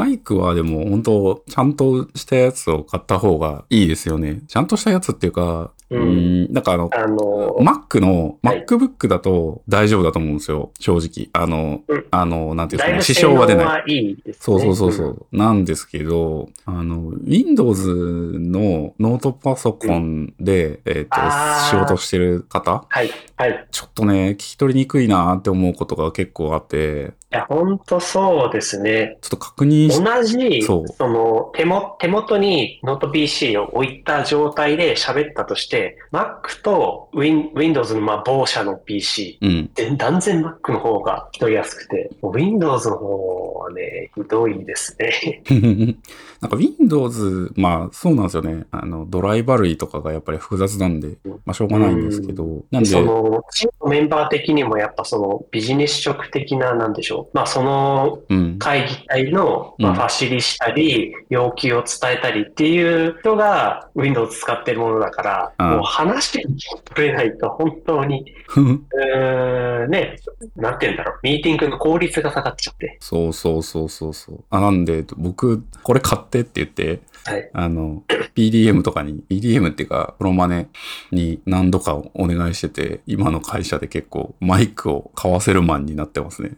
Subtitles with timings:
[0.00, 4.40] マイクはでも本当ちゃんとしたやつを買った方がいいですよね。
[4.48, 10.70] ちゃんとしたやつっていうか、ううんん、なんかあの、あの、Mac の、はい MacBook だと大丈夫だと思うんですよ。
[10.78, 11.28] 正直。
[11.32, 13.02] あの、うんあの、なんていうんですかね。
[13.02, 13.66] 支障は出ない。
[13.66, 14.40] はいいですね。
[14.40, 15.26] そうそうそうそう。
[15.32, 23.66] なんですけど、あの、Windows のノートパソコンで、えっ、ー仕事してる方はい、はい。
[23.70, 29.18] ちょっとね、聞き取りにくいなって思うことが結構あって、いや、ほんとそうですね。
[29.20, 35.79] ちょっと確認し同じ、その手も、手元にノート PC を置いた状態で喋ったとして、
[36.12, 39.70] Mac と Win Windows のまあ某社の PC、うん。
[39.74, 45.42] で断然 Mac の方が聞き取りやすくて、Windows の方はね、ひどいですね。
[46.40, 48.64] なんか Windows、まあそうなんですよね。
[48.70, 57.36] あの、ドライバ類とかがやっぱり複雑なんで、まあしょうがないんですけど、なんで、その、チームのメンバー的にもやっぱそのビジネス職的な、なんでしょう。
[57.36, 58.58] まあそのうん。
[58.58, 70.16] 会議体の、まあ、うんファシリしたり、要求を伝えたりっていう人が Windows 使ってるものだから、うんもう話に取れないと本当に、うーん、ね、
[70.56, 72.96] なんて言うんだろう、ミーティングの効率が下がっちゃって。
[73.00, 74.44] そうそうそうそうそう。
[74.50, 77.50] あ、なんで、僕、これ買ってって言って、はい。
[77.52, 78.02] あの、
[78.34, 80.68] PDM とかに、PDM っていうか、プロマネ
[81.10, 86.52] に何度かお願いしてて、今の会社で結構マイクを買わせるマンになってますね。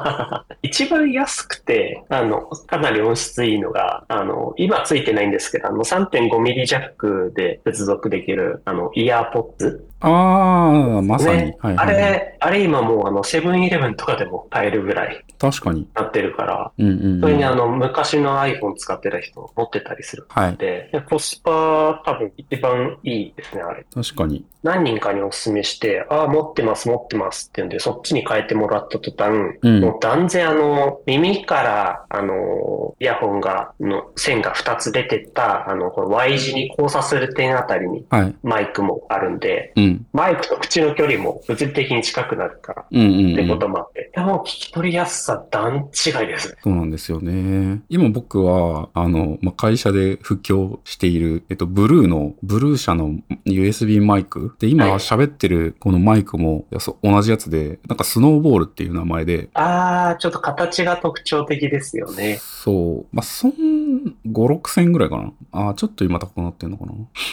[0.62, 11.38] 一番安くて、あの、かなり音質いいのが、あの、今ついてないんですけど、あの、3.5ミリジャックで接続できる、あの、イヤーポッツああ、まさに。
[11.38, 11.56] ね。
[11.60, 15.88] あはいはいはい、れ、あれ今もうあの、セブンイレブンとかでも買えるぐらい確かに。
[15.94, 17.20] なってるから、うんうん、うん。
[17.20, 20.56] それにあの、昔の iPhone 使ってた人持ってたりするはい。
[20.56, 23.86] で、コスパ多分一番いいですね、あれ。
[23.94, 24.44] 確かに。
[24.62, 38.34] 何人かにお勧めして、ああ、持ってます、持ってますって言うんで、そっちに変えてもらった途端、うんもう断然あの、耳から、あの、イヤホンが、の線が2つ出てった、あの、この Y 字に交差する点あたりにはい。
[38.42, 40.06] マイクもあるんで、うん。
[40.12, 42.82] マイクと口の距離も物理的に近くなるから。
[42.82, 46.56] ってこともあって、でも聞き取りやすさ段違いですね。
[46.62, 47.82] そうなんですよね。
[47.90, 54.54] 今僕は、あの、まあ、会社で布教している、えっと、ブルーの、ブルー社の USB マイク。
[54.58, 62.38] で、今はい喋ってるこのマイクも、いやそう同じやつで、なんかスノーボールっていう名前で、あー、ちょっと形が特徴的ですよね。
[62.40, 63.16] そう。
[63.16, 65.32] まあ、そん、5、6千円ぐらいかな。
[65.52, 66.92] あーちょっと今高くなってんのかな。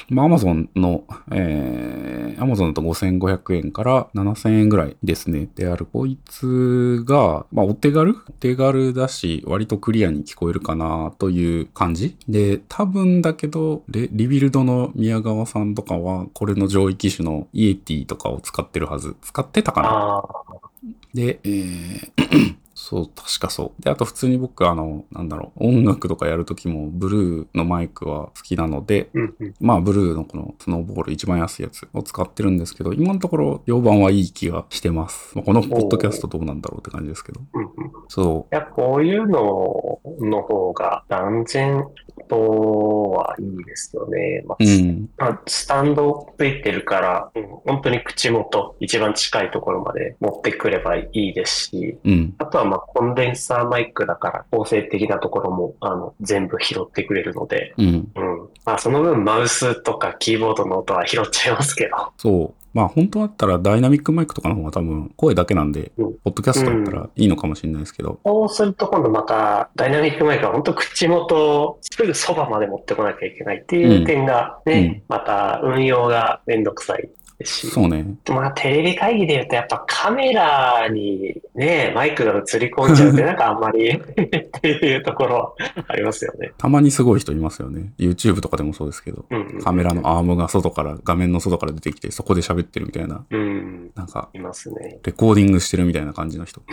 [0.10, 5.48] まあ、アマゾンの、えー、アマゾンだと5500円から7000円ぐらいですね。
[5.56, 5.88] である。
[5.92, 8.16] こいつが、まあ、お手軽？
[8.30, 12.18] お手軽だし、割とクリアに聞こえるかなという感じ？
[12.28, 19.16] で、多分だけど、レリビルドの宮川さんとかは、これの上位機種のイエティとかを使ってるはず。
[19.22, 20.70] 使ってたかなあ
[21.14, 22.61] で、えー
[22.92, 23.82] そう、確かそう。
[23.82, 29.54] で、あと普通に僕、あの、なんだろう、音楽とかやるときも、ブルーのマイクは好きなので、ー、うんうん。
[29.62, 35.32] まあ、ブルーのこのスノーボール一番安いやつを使ってるんですけど、今のところ評判はいい気がしてます。
[35.38, 37.40] まあ、このポッドキャストどうなんだろうって感じですけど。
[37.54, 41.86] うんうんそいや、こういうのの方が断然
[42.28, 44.44] とはいいですよね。
[44.46, 44.66] まあう。
[44.66, 45.10] うん。
[45.18, 52.36] まあスタンドついてるから、うん本当に口元、一番近いところまで持ってくればいいですし、うん。
[52.38, 57.86] あとはまあコンデンサーマイクだから、構成的なところもあの全部拾ってくれるので、うん。
[57.86, 58.50] うん。
[58.66, 62.12] まあその分マウスとかキーボードの音は拾っちゃいますけど。
[62.18, 62.62] そう。
[62.74, 68.20] まあ本当だったらダイナミックマイクとかの方が多分声だけなんで、うんポッドキャストだったらいいのかもしれないですけど。
[68.24, 77.10] そうすると今度またダイナミックマイクは本当口元すぐそばまで持ってこなきゃいけないっていう点がね、また運用がめんどくさい
[77.46, 77.68] し。
[77.68, 78.16] そうね。
[78.30, 85.56] まあテレビ会議で言うとやっぱカメラにね、マイクが映り込んじゃうって なんかあんまり っていうところ
[85.88, 86.52] ありますよね。
[86.58, 87.94] たまにすごい人いますよね。
[87.98, 89.26] YouTube とかでもそうですけど。
[89.30, 95.00] うんうん、カメラのアームが外から、画面の外から出てきて、そこで喋ってるみたいな、うん、なんか、いますね。
[95.04, 96.62] レコーディングしてるみたいな感じの人。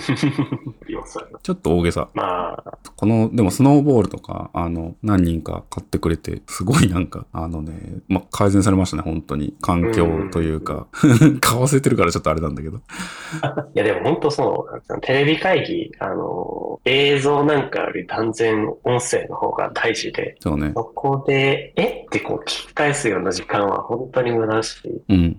[1.43, 2.09] ちょっと大げさ。
[2.15, 7.73] まあ、この、でもスノーボールとか、あの、何人か買ってくれて、すごいなんか、あのね、
[8.09, 9.55] ま、改善されましたね、本当に。
[9.61, 10.87] 環境というか、
[11.41, 12.79] 買わせてるからちょっとあれなんだけど。
[13.75, 14.99] いやでも本当そうなんですよ。
[15.01, 20.73] テレビ会議、あの、映像なんかより断然音声の方が大事で、そうね。
[20.75, 22.05] そこで、え？
[22.07, 25.39] ってこう聞き返すような時間は本当に無駄だし、うん、うん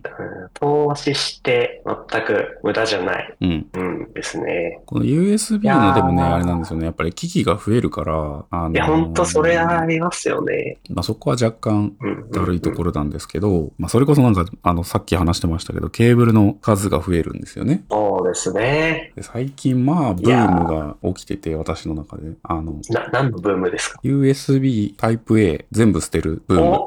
[0.53, 3.67] 投資して全く無駄じゃない、うん。
[3.73, 4.81] うんですね。
[4.85, 6.85] この USB のでもね、あれなんですよね。
[6.85, 10.77] やっぱり機器が増えるから、あのいや、本当それありますよね。
[10.89, 17.83] まあ、そこは若干うんうんうんだるいところなんですけど、まあ、それこそなんか、あの、さっきき話してましたけど、ケーブルの数が増えるんですよね。
[17.89, 19.11] そうですね。
[19.15, 22.33] で最近、まあ、ブームが起きてて、私の中で。
[22.43, 26.77] あの、な、何のブームですか？USB Type-A 全部捨てるブーム。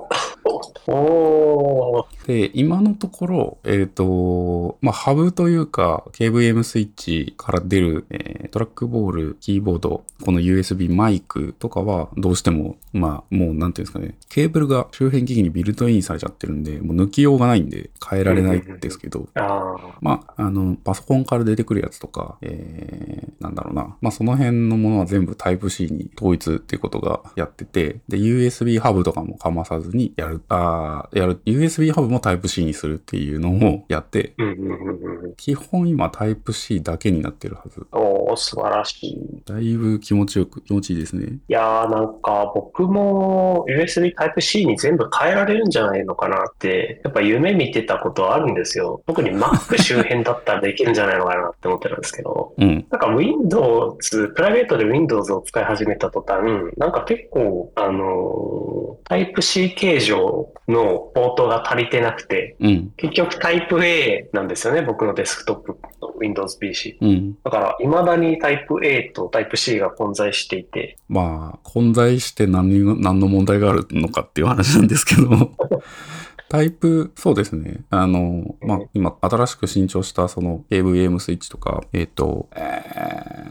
[2.26, 23.96] で、今のところ、えっ、と、まあ、ハブというか、KVM スイッチから出る、えートラックボール、キーボード、この USB マイクとかは、どうしても、まあ、もう、なんていうんですかね、ケーブルが周辺機器にビルトインされちゃってるんで、もう抜きようがないんで、変えられないんですけど、あまあ、あの、パソコンから出てくるやつとか、えー、なんだろうな。
[24.02, 35.34] まあ、その辺のものは全部 Type-C に統一っていうことがやってて、で、USB ハブとかもかまさずにやる、あーやる、USB ハブも Type-C にするっていうのをやって、ーうんうんうんうん。
[35.36, 37.86] 基本今 Type-C だけになってるはず。
[37.92, 39.42] おー素晴らしい。
[39.44, 41.26] だいぶ気持ちよく、気持ちいいですね。
[41.26, 49.02] いやーなんか僕も USB Type-C に全部変えられるんじゃないのかなって、やっぱ夢見てたことはあるんですよ。
[49.06, 52.54] 特に Mac 周辺だったらできるんじゃないのかなって思ってるんですけど。
[52.58, 52.86] うん。
[52.90, 56.42] なんか Windows、プライベートで Windows を使い始めた途端、
[56.76, 60.21] なんか結構、あのー、Type-C 形状
[60.68, 62.92] のポートが足りてなくて、うん。
[62.96, 66.98] 結局 Type-A なんですよね、僕のデスクトップの Windows PC。
[67.00, 67.38] うん。
[67.42, 75.28] だから、未だに Type-A と Type-C が混在していて、まあ、混在して何が何の問題があるのかっていう話なんですけど、
[76.48, 77.80] タイプ、そうですね。
[77.88, 82.82] あの、まあ、今、新しく新調したその KVM スイッチとか、えっ、と、え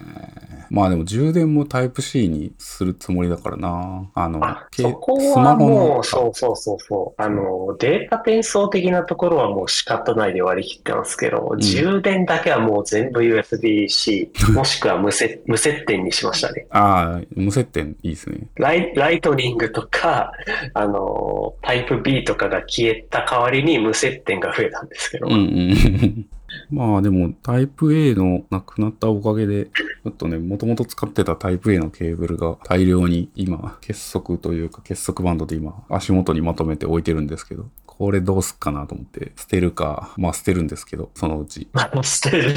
[0.08, 0.11] ー
[0.72, 4.10] まあでも充電もタイプ C にするつもりだからな。
[4.14, 7.22] あのあ、けそこスはもう、そうそうそうそう。
[7.22, 16.66] あの、データ転送的なところはもう仕方ないで割り切ってますけど、充電だけはもう全部 USB-C、 もしくは無接無接点にしましたね。
[16.70, 18.48] ああ、無接点いいですね。
[18.56, 20.32] ライライトニングとか、
[20.74, 26.26] あの、タイプ B とかが消えた代わりに無接点が増えたんですけど、うんうん。
[26.70, 41.68] まあでもタイプ A のなくなったおかげで、ちょっとね、もともと使ってたタイプ A のケーブルが大量に今、結束というか結束バンドで今、足元にまとめて置いてるんですけど、これどうすっかなと思って、捨てるか、まあ捨てるんですけど、そのうち。
[42.04, 42.56] 捨てる。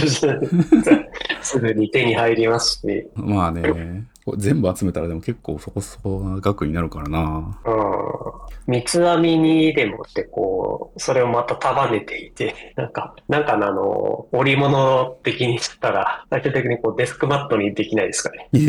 [1.42, 4.04] すぐに手に入りますし、 まあね、
[4.36, 7.58] 全部集めたらでも結構そこそこな額になるからな。
[7.64, 7.74] うん。
[8.66, 18.48] 三つ編みにでもってこう、それをまた束ねていて、 なんか、なんかのあの、織物的にしたら、最終的にこうデスクマットにできないですかね。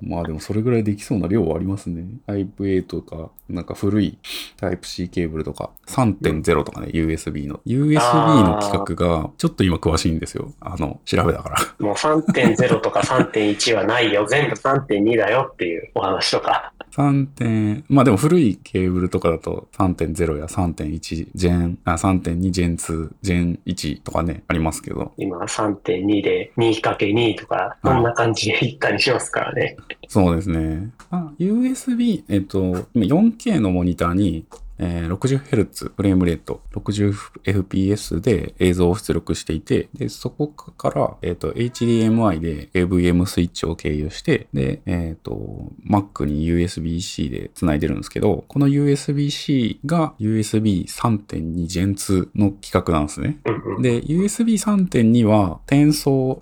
[0.00, 2.04] まあでもそれぐらいできそうな量はありますね。
[2.26, 4.18] タイプ A とか、なんか古い
[4.56, 7.60] タイプ C ケーブルとか、3.0とかね、USB の。
[7.66, 10.52] USB の規格が、ちょっと今詳しいんですよ。
[10.60, 11.56] あの、調べだから。
[11.78, 14.26] もう3.0とか3.1はないよ。
[14.26, 16.72] 全部3.2だよっていうお話とか。
[16.92, 25.12] 3点、まあでも古いケーブルとかだと3.0や3.1、ジェン、あ、3.2、ジェン2、ジェン1とかね、ありますけど。
[25.16, 29.76] 今3.2で 2×2 とか、そんな感じで行ったりしますからね。
[30.08, 30.90] そうですね。
[31.10, 34.46] あ、USB、えっと、今 4K のモニターに、
[34.78, 53.38] えー 60Hz フレームレート、60fps で映像を出力していて、で、そこから、えっ、と、HDMI で AVM スイッチを経由して、で、えっ、と、Mac に USB-C で繋いでるんですけど、この USB-C が USB3.2 Gen 2の規格なんですね。
[53.80, 56.38] で、USB3.2 は、転送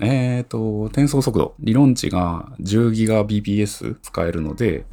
[0.00, 4.84] えっ、と、転送速度、理論値が 10GBps 使えるので、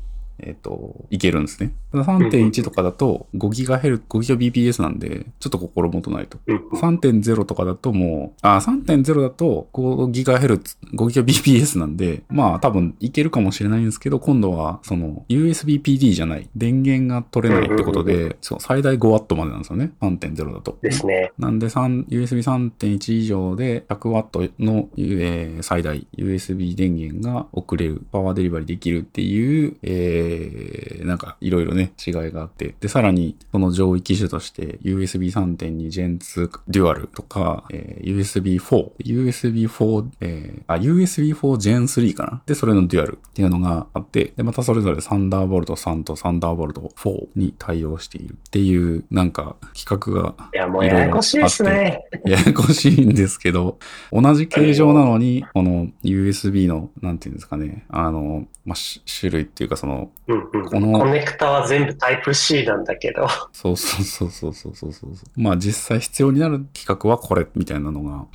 [0.41, 1.73] えっ、と、いけるんですね。
[1.91, 6.37] ただ3.1とかだと 5GHz、5GBps なんで、ちょっと心もとないと。
[6.47, 19.91] うんうん3.0とかだともう、あ、3.0だと 5GHz、5GBps なんで、まあ多分いけるかもしれないんですけど、今度はその USB-PD じゃない、電源が取れないってことで、そう最大 5W までなんですよね。
[20.01, 20.77] 3.0だと。
[20.81, 21.31] ですね。
[21.37, 32.75] なんで3 USB3.1 以上で 100W の、えー最大 USB 電源が送れる、パワーデリバリーできるっていう、えーなんかいろいろね、違いがあって。
[32.79, 42.41] で、さらにその上位機種として USB3.2 Gen 2 Dual とか、えー USB4、USB4、えーあ、USB4 Gen 3かな？
[42.45, 52.03] で、それの Dual っていうのがあって、で、またそれぞれサンダーボルト3とサンダーボルト4に対応しているっていう、なんか企画がいや、もうややこしいですね。
[52.25, 53.77] ややこしいんですけど、
[54.11, 60.65] 同じ形状なのに、この USB の、なんていうんですかね、あの、まあ、し種類っていうかその、うんうん。
[60.65, 65.13] このコネクタは全部タイプ C なんだけど、そうそうそうそうそうそうそう。
[65.35, 68.25] まあ実際必要になる規格はこれみたいなのが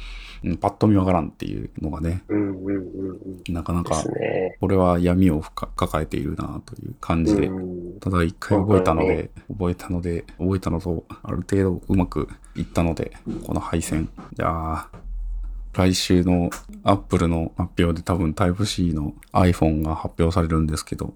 [0.45, 2.81] うんパッと見わからんっていうのがね、うんうんうん
[3.47, 3.55] うん。
[3.55, 4.03] なかなか。
[4.61, 13.13] これは闇を深抱えているなという感じで、うんただ一回覚えたので、覚えたので、覚えたのと、ある程度うまくいったので、
[13.47, 14.11] この配線。
[14.35, 14.89] じゃあ、
[15.73, 16.51] 来週の
[16.83, 21.15] Apple の発表で多分 Type-C の iPhone が発表されるんですけど、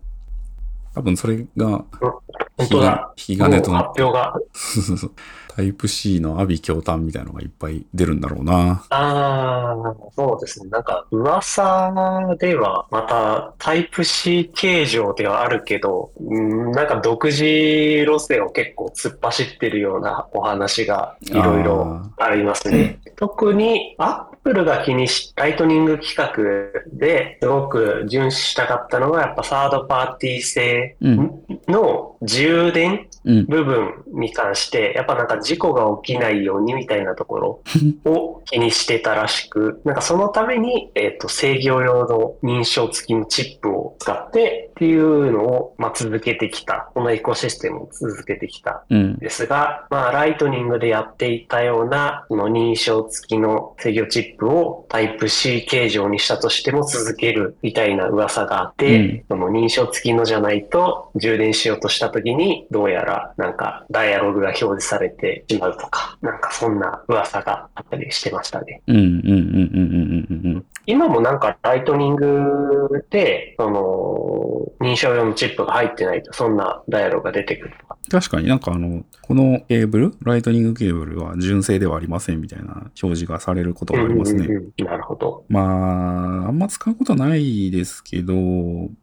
[0.94, 1.84] 多分それが。
[2.60, 2.66] 引
[3.16, 4.34] き金となっもう発表が。
[5.58, 8.84] タイプ C の阿鼻教官みたいなのがいっぱい出るんだろうな。
[8.90, 10.70] ああ、そうですね。
[10.70, 23.00] なんか、噂では、また、タイプ C 形状ではあるけど、うんなんか独自路線を結構突っ走ってるようなお話がいろいろありますね。
[23.16, 31.42] 特に、アップルが気にし、ライトニング企画ですごく重視したかったのが、やっぱサードパーティー製うん。
[31.68, 33.46] の充電うん。
[33.46, 37.38] 部分に関して、やっぱなんか事故が起きないようにみたいなとこ
[38.04, 46.90] ろを 気にしてたらしく、なんかそのために、えっ、と、制御用の認証付きのチップを使ってっていうのを、まあ、続けてきた。
[46.94, 49.18] このエコシステムを続けてきたうん。
[49.18, 68.82] ですが、まあ、ライトニングでやっていたような、その認証付きの制御チップをタイプ C 形状にしたとしても続けるみたいな噂があって、うんその認証付きのじゃないと充電しようとした時に、どうやらなんかダイアログが表示されてしまうとか、なんかそんな噂があったりしてましたね。
[68.86, 68.96] うん。
[68.96, 69.04] うん。
[69.04, 69.10] うん。
[69.10, 69.26] うん。
[69.26, 70.42] うん。
[70.44, 70.54] うん。
[70.54, 70.66] うん。
[70.88, 77.98] 今もなんか Lightning で、その、認証用のチップが入ってないと、そんなダイアログが出てくるとか。
[78.10, 84.46] 確かになんかあの、このケーブル、 Lightning ケーブルは純正ではありませんみたいな表示がされることがありますね。
[84.46, 85.44] うんうんうんなるほど。
[85.48, 88.34] まあ、あんま使うことないですけど、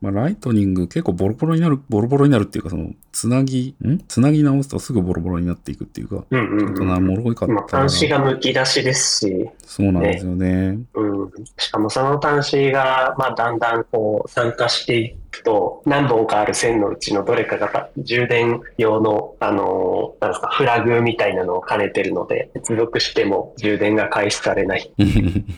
[0.02, 4.00] まあ、 Lightning 結構ボロボロになる、ボロボロになるっていうか、その、つなぎ、ん？
[4.08, 7.68] つなぎ直すとすぐボロボロになっていくっていうか、うんうんうんちょっとな、もろいかっまあ。
[7.68, 10.80] 端子がむき出しですし、そうなんですよね。
[10.96, 24.96] うん、しかもその端子が、まあ、だんだんこう参加していくと、何本かある線のうちのどれかが充電用の、あのーなんですか、フラグみたいなのを兼ねてるので、接続しても充電が開始されないっ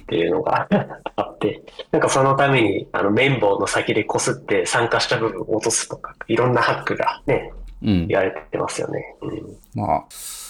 [0.07, 0.67] ていうのが
[1.15, 8.07] あって、なんかそのために、あの、綿棒の先で擦って参加した部分を落とすとか、いろんなハックがね、うん。
[8.07, 9.15] 言われてますよね。
[9.21, 10.05] うんまあ、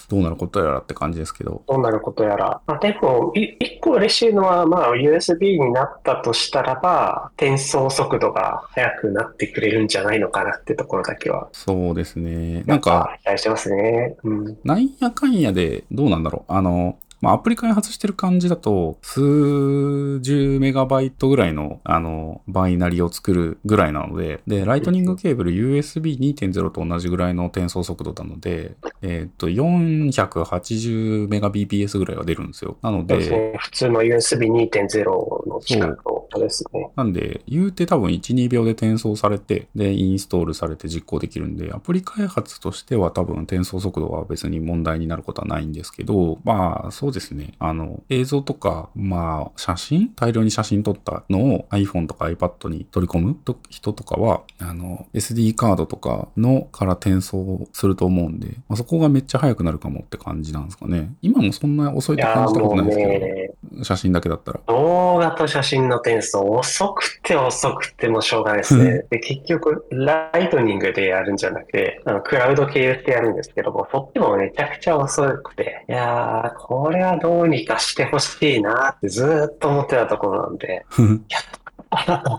[0.09, 1.63] どうなることやらって感じですけど。
[1.67, 2.61] どうなることやら。
[2.65, 11.49] まあ、でも、い一個嬉しいのは、まあ、USB になったとしたらば、転送速度が速くなってくれるんじゃないのかなってところだけは。
[11.51, 12.63] そうですね。
[12.65, 14.15] なんか、、期待してますね。
[14.23, 14.57] うん。
[14.63, 16.53] なんやかんやで、どうなんだろう。
[16.53, 16.97] あの、
[17.27, 32.77] まあ、アプリ開発してる感じだと、数十メガバイトぐらいの、あの、バイナリを作るぐらいなので、で、ライトニングケーブル USB2.0 と同じぐらいの転送速度なので、えっ、と、480メガ BPS ぐらいは出るんですよ。
[32.81, 33.57] なので。
[33.59, 36.89] 普通の USB2.0 の近くのですね。
[36.95, 47.53] なんで、言うて多分1、2秒で転送されて、で、インストールされて実行できるんで、アプリ開発としては多分転送速度は別に問題になることはないんですけど、まあ、そうですですね。
[47.57, 50.09] あの、映像とか、まあ、写真？
[50.15, 53.35] 大量に写真撮ったのを iPhone とか iPad に取り込む
[53.69, 61.13] 人とかは、あの、SD カードとかのから転送すると思うんで、まあ、そこがめっちゃ速くなるかもって感じなんですかね。
[61.21, 64.59] 今もそんな遅いって感じたことないですけ、ど、写真だけだったら。
[64.67, 69.05] 動画と写真の転送、遅くて遅くてもしょうがないですね。
[69.09, 81.43] で、結局、ライトニングでやるんじゃなくて、あのクラウド経由してやるんですけども、そっちもめちゃくちゃ遅くて、いやー、これはどうにかしてほしいなってずーっと思ってたところなんで、やっ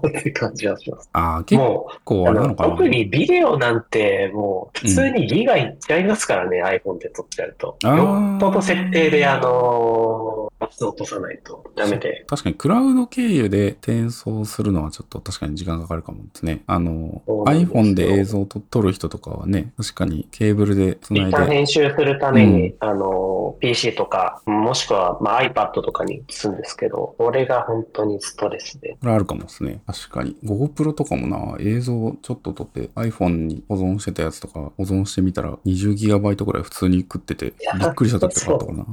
[0.00, 1.08] とって感じはします。
[1.14, 2.70] ああ、結もう、構ああのれなのかな？
[2.70, 7.78] 特にビデオなんてもう普通にギガいっちゃいますからね、iPhone で撮っちゃうと。
[7.82, 12.25] よっぽど設定であのー、バツを落とさないとダメで。
[12.27, 16.62] 確かにクラウド経由で転送するのはちょっと確かに時間かかるかもですね。
[16.67, 21.55] あの、iPhone で映像をと撮る人とかはね、確かにケーブルで繋い一旦で。
[21.55, 28.97] 編集するために、うあの、PC とか、もしくは、まあ、iPad とかに移すんですけど、これが本当にストレスで。
[29.00, 29.81] これあるかもですね。
[29.87, 30.37] 確かに。
[30.45, 38.87] GoPro とかもな、映像ちょっと撮って iPhone に保存してたやつとか保存してみたら 20GB ぐらい普通に食ってて、びっくりした時とかあったかな。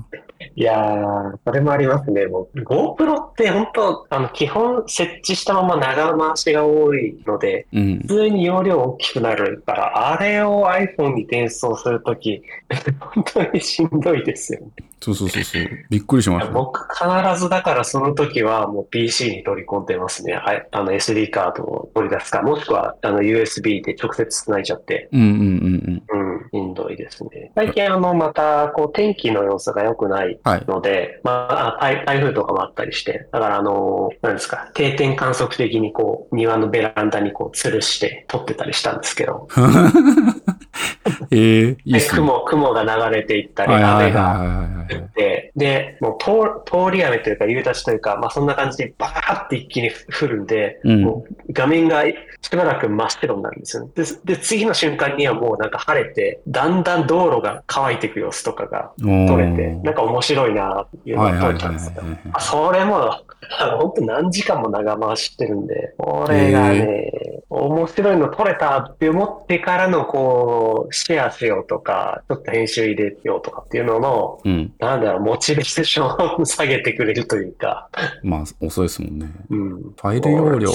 [0.58, 2.28] いやー、それもありますね。
[2.28, 8.08] もう、GoPro って本当、あの、基本設置したまま長回しが多いので、うん普。
[8.08, 12.42] 通に容量大きくなるから、あれを iPhone に転送するとき、
[13.00, 14.68] 本当にしんどいですよね。
[15.06, 15.70] そうそうそうそう。
[15.90, 16.52] びっくりしました。
[16.52, 20.34] 僕必ずだからその時はもう PC に取り込んでますね。
[20.34, 26.26] はいあの SD カードを取り出すか、もしくはあの USB で直接繋いじゃって、うんうんうんうん。
[26.54, 27.52] うん、いいんどいですね。
[27.56, 30.66] 最近あの、また、こう、天気の様子が良くないはい。
[30.68, 39.48] ので、まあ、台台風とかもあったりして、だからあの、なんですか、定点観測的にこう、庭のベランダにこう、吊るして撮ってたりしたんですけど、
[41.32, 42.20] えー、いいでっすね。
[42.20, 45.10] 雲、雲が流れていったり、雨がはいはいはい。
[45.16, 46.32] で、で、もう通
[46.66, 52.04] 通り雨というか夕立というか、まあそんな感じでバーって一気に降るんで、うんもう画面が
[52.42, 53.92] しばらく真っ白になるんですよね。
[53.96, 54.04] で、
[54.36, 62.02] で次の瞬間にはもうなんか晴れて、だんだん道路が乾いていく様子とかが撮れて、なんか面白いなっていうのが撮れたんですよ。
[62.02, 62.20] はい。
[62.34, 63.22] あそれも、
[63.80, 67.12] 本当何時間も長回ししてるんで、これがね、
[67.50, 74.74] 面白いの撮れたって思ってからのこう、シェアしようとか、ちょっと編集入れようとかっていうのの、うん。
[74.80, 77.90] なんだろう、モチベーションを下げてくれるというか、
[78.24, 79.32] まあ、遅いですもんね。
[79.50, 79.70] うん。
[79.82, 80.72] ファイル容量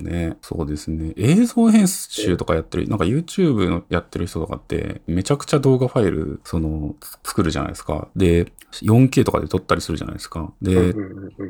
[0.00, 1.12] ね、そうですね。
[1.16, 8.08] 映像編集とかやってる、なんか YouTube のやってる人とかって、めちゃくちゃ動画ファイル、その、作るじゃないですか。
[8.16, 10.52] で、4K とかで撮ったりするじゃないですか。
[10.62, 10.94] で、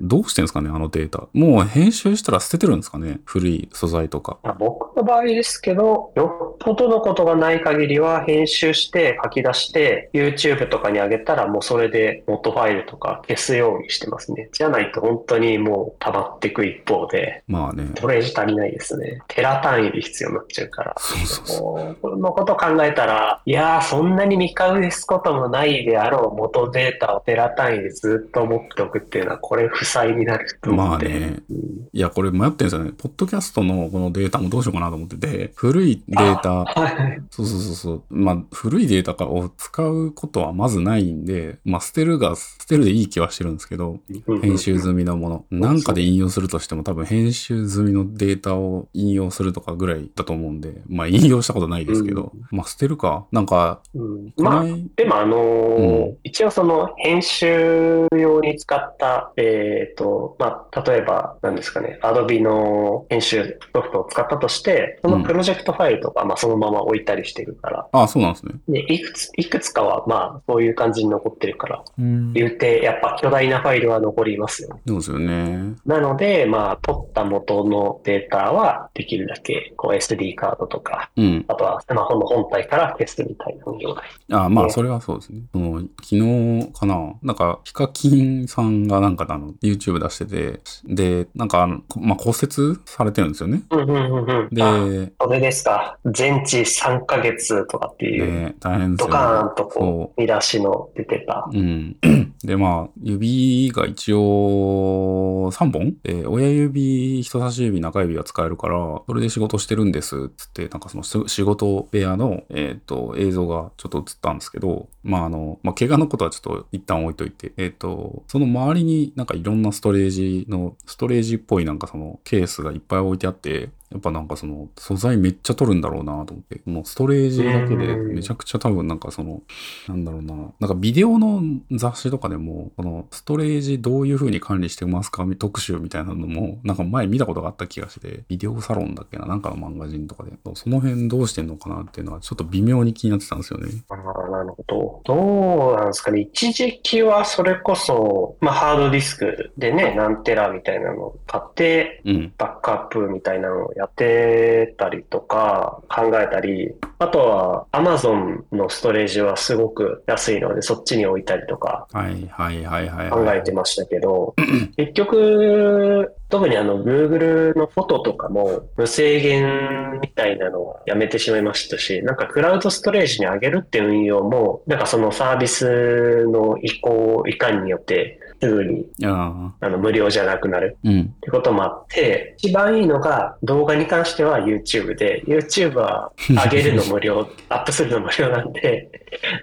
[0.03, 1.29] どうしてんですかね、あのデータ。
[1.33, 4.39] もう編集したら捨ててるんですかね古い素材とか。
[4.43, 14.49] まあ僕の場合ですけど、よっぽどのことがない限りは編集して書き出して、YouTube とかに上げたらもうそれで元ファイルとか消すようにしてますね。
[14.53, 17.87] じゃないと本当にもう溜まっていく一方で、まあね。
[17.95, 19.23] ストレージ足りないですね。
[19.29, 20.95] テラ単位で必要になっちゃうから。
[20.99, 21.97] そうそうそう。
[22.03, 31.09] このこと考えたら、いやー、そんなに見返すこともないであろう元データをテラ単位でずっと持っておくっていうのは、これ負債になると思って。
[31.09, 31.37] まあね。
[31.51, 32.93] うんいや、これ迷ってんですよね。
[32.97, 37.23] ポッドキャストのこのデータもどうしようかなと思ってて、古いデータ、 はい。
[37.31, 38.03] そうそうそうそう。
[38.11, 43.99] まあ、古いデータを使うことはまずないんで、まあ、捨てるが、捨てるでいい気はしてるんですけど、
[44.41, 45.45] 編集済みのもの。
[45.51, 53.27] なんかで引用するとしても多分編集済みのデータを引用するとかぐらいだと思うんで、まあ、引用したことないですけど、まあ、捨てるか。
[53.33, 54.65] なんか、うんまあ、
[54.97, 68.55] でもあのーうん一応その編集用に使った、えっ、と、まあ、例えば何ですかね、Adobe の編集ソフトを使ったとして、そのプロジェクトファイルとか、まあそのまま置いたりしてるから、ああ、そうなんですね。
[68.69, 72.33] でいくつ、いくつかはまあそういう感じに残ってるから、うん。
[72.33, 74.79] 言うてやっぱ巨大なファイルは残りますよ。
[74.87, 75.75] そうですよね。
[75.87, 81.45] なので、まあ取った元のデータはできるだけこう SD カードとか、うん。
[81.49, 85.43] あとはスマホの本体から消すみたいな運用がああ、まあ、ねそれはそうですね。
[85.53, 93.63] その昨日かななんか、ヒカキンさんがなんかあの、YouTube 出してて、で、なんかあの、こまあ、骨折されてるんですよね。
[93.71, 94.49] うんうんうんうん。
[94.51, 95.99] で、あそれですか。
[96.07, 99.49] 全治3ヶ月とかっていう、ね、大変ですドカよね。
[99.49, 101.49] ーンとこう、見出しの出てた。
[101.53, 101.97] うん。
[102.45, 105.95] で、まあ、指が一応3本？
[106.03, 129.43] で、親指、人差し指、中指は使えるから、それで仕事してるんです、つって、なんかそのし仕事部屋の、えっ、と、映像がちょっと映ったんですけど、まあ、あの、まあ、怪我のことはちょっと一旦置いといて、えっ、と、その周りになんかいろんなストレージの、ストレージっぽいなんかそのケースがいっぱい置いてあって、やっぱなんかその素材めっちゃ取るんだろうなと思って、もうストレージだけでめちゃくちゃ多分なんかその、
[129.89, 143.71] なんだろうな、なんかビデオの雑誌とかでも、このストレージどういう風に管理してますか特集みたいなのも、なんか前見たことがあった気がして、ビデオサロンだっけな、なんかのマガジンとかで、その辺どうしてんのかなっていうのはちょっと微妙に気になってたんですよね。
[143.91, 145.01] ああ、なるほど。
[145.05, 146.21] どうなんですかね。
[146.21, 152.33] 一時期はそれこそ、まあハードディスクでね、何テラみたいなのを買って、うん。
[152.39, 163.39] バックアップみたいなのをやってたりとか考えたり、あとは Amazon のストレージはすごく安いのでそっちに置いたりとかはいはいはいはい、考はい。
[163.39, 164.35] えてましたけど、
[164.77, 181.01] 結局、特にあの Google のフォトとかも無制限みたいなのはやめてしまいましたし、なんかクラウドストレージに上げるっていう運用も、なんかそのサービスの移行、移管によってすぐにあの無料じゃなくなるうん。
[181.03, 188.91] ってこともあって、一番いいのが動画に関しては YouTube で、YouTube は上げるの無料、 アップするの無料なんで、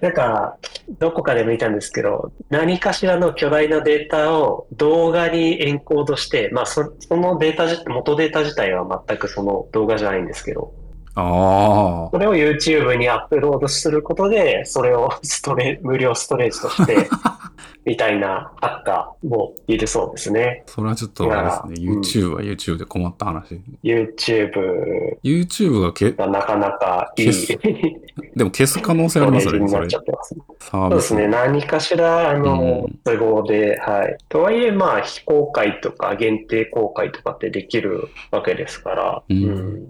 [0.01, 0.57] なんか、
[0.99, 10.73] どこかで見たんですけど、何かしらの巨大なデータを動画にエンコードして、まあそそのデータ自、元データ自体は全くその動画じゃないんですけど、
[11.15, 12.09] ああ。
[12.11, 17.09] それを YouTube にアップロードすることで、それをストレ無料ストレージとして
[17.85, 20.63] みたいなハッカーもいるそうですね。
[20.67, 21.91] それはちょっとあれですね。
[21.91, 23.61] うん YouTube は YouTube で困った話。
[23.83, 27.25] YouTube YouTube がけ、がなかなかいい
[28.35, 29.95] でも消す可能性ありますよね、それになっち。
[29.95, 30.35] ゃってます。
[30.59, 31.07] サービス。
[31.07, 31.27] そうですね。
[31.27, 34.17] 何かしら、あのうん、都合で、はい。
[34.29, 39.39] とはいえ、まあ、非公開とか限定公開とかってできるわけですから、ううん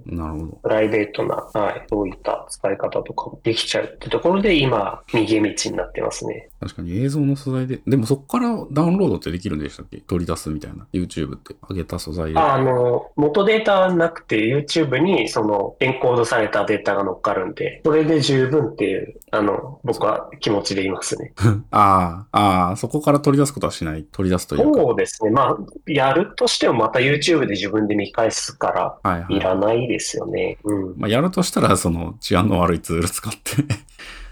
[0.05, 0.17] ん。
[0.17, 0.45] なるほど。
[0.63, 6.48] プライベートな、はい、そういった使い方とかもできちゃうってところで、今、逃げ道になってますね。
[6.59, 9.97] 確かに映像の素材で、でもそこからダウンロードってできるんでしたっけ？
[9.97, 10.87] 取り出すみたいな。
[10.91, 12.39] YouTube って上げた素材を。
[12.39, 21.33] ああの、元データはなくて、YouTube にそのエンコードされたデータが乗っかるんで、それで十分っていう、あの、僕は気持ちでいますね。
[21.71, 24.05] ああ、ああ、そこから取り出すことはしない。
[24.11, 24.79] 取り出すというか。
[24.81, 25.31] そうですね。
[25.31, 29.39] まあ、やるとしてもまた YouTube で自分で見返すから、い。
[29.39, 30.57] らないですよね。
[30.63, 30.93] うん。
[30.97, 33.63] まあ、やるとしたら、その治安の悪いツール使って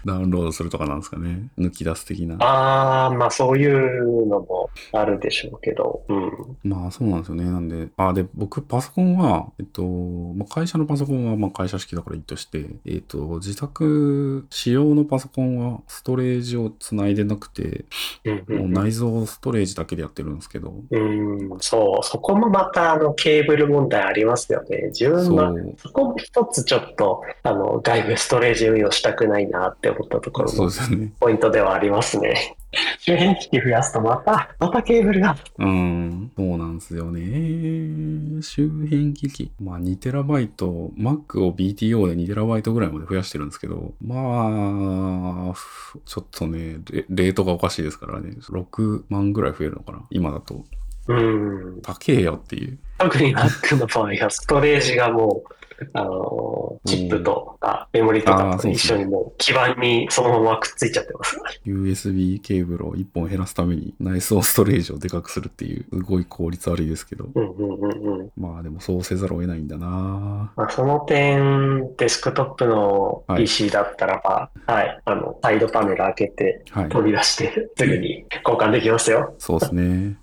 [0.08, 1.48] ダウンロードするとかなんですかね。
[1.58, 2.36] 抜き出す的な。
[2.44, 6.32] ああ、まあそういうのもあるでしょうけど、うん。
[6.64, 7.44] まあそうなんですよね。
[7.44, 17.84] なんで、あで、僕パソコンは、えっと、まあ、会社のパソコンはまあ会社式だからいいとして、えっと、自宅仕様のパソコンはストレージをつないでなくて、
[18.24, 24.88] うんうもうん内蔵ストレージだけでやってるんですけど、うん、そう、そこもまたあのケーブル問題ありますよね。
[24.88, 31.12] 自分はそこも一つちょっと、あの、外部ストレージ運用したくないなって思ったところそうもですよね。
[31.20, 32.56] ポイントではありますね。
[32.98, 35.36] 周辺機器増やすとまた、またケーブルが。
[35.58, 38.42] うん、そうなんですよね。
[38.42, 39.50] 周辺機器。
[39.60, 48.36] まあ 2TB、Mac を BTO で 2TB ぐらいまで増やしてるんですけど、まあ、ふちょっとね、レレートがおかしいですからね。
[48.40, 50.64] 6万ぐらい増えるのかな今だと。
[51.08, 51.80] うん。
[51.82, 52.78] 高えよっていう。
[52.98, 55.54] 特に Mac の場合はストレージがもう、
[55.92, 61.38] あの、チップとかメモリとかと一緒にもう基板にそのままくっついちゃってます。
[61.64, 67.28] USB ケーブルを1本減らすために内装ストレージをでかくするっていう、すごい効率悪いですけど。
[67.34, 68.30] うんうんうんうん。
[68.36, 76.88] まあでもそうせざるを得ないんだなまあ、その点、デスクトップのはい PC だったらば、はい、あの、サイドパネル開けてはい。
[76.88, 79.34] 取り出して、すぐに交換できますよ。
[79.38, 80.16] そうですね。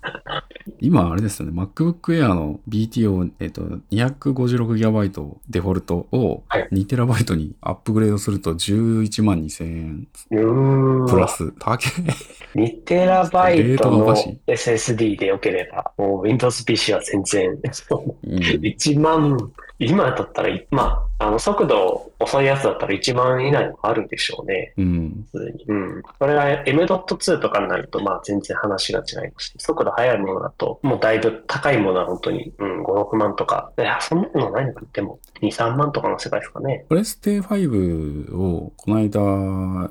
[0.80, 1.52] 今、あれですよね。
[1.52, 11.06] MacBook Air の BTO、えっと、256GB デフォルトをはい 2TB にアップグレードすると11万2000円。
[11.08, 12.58] プラス、高え。
[12.58, 17.58] 2テラバイトレートがおの SSD で良ければ、もう Windows PC は全然、うん
[18.26, 24.72] 1万、今だったら、まあ、あの、速度遅いやつだったら1万以内もあるでしょうね。
[24.76, 25.26] うん。
[25.32, 25.64] 普通に。
[25.68, 26.02] うん。
[26.18, 33.70] それが M.2 とかになると、まあ全然話が違いますし、速度速いものだと、もうだいぶ高いものは本当に、うん、5、6万とか。
[33.78, 36.84] いや、そんなのないのかでも、2、3万とかの世界ですかね。
[36.88, 39.20] プレステ5をこの間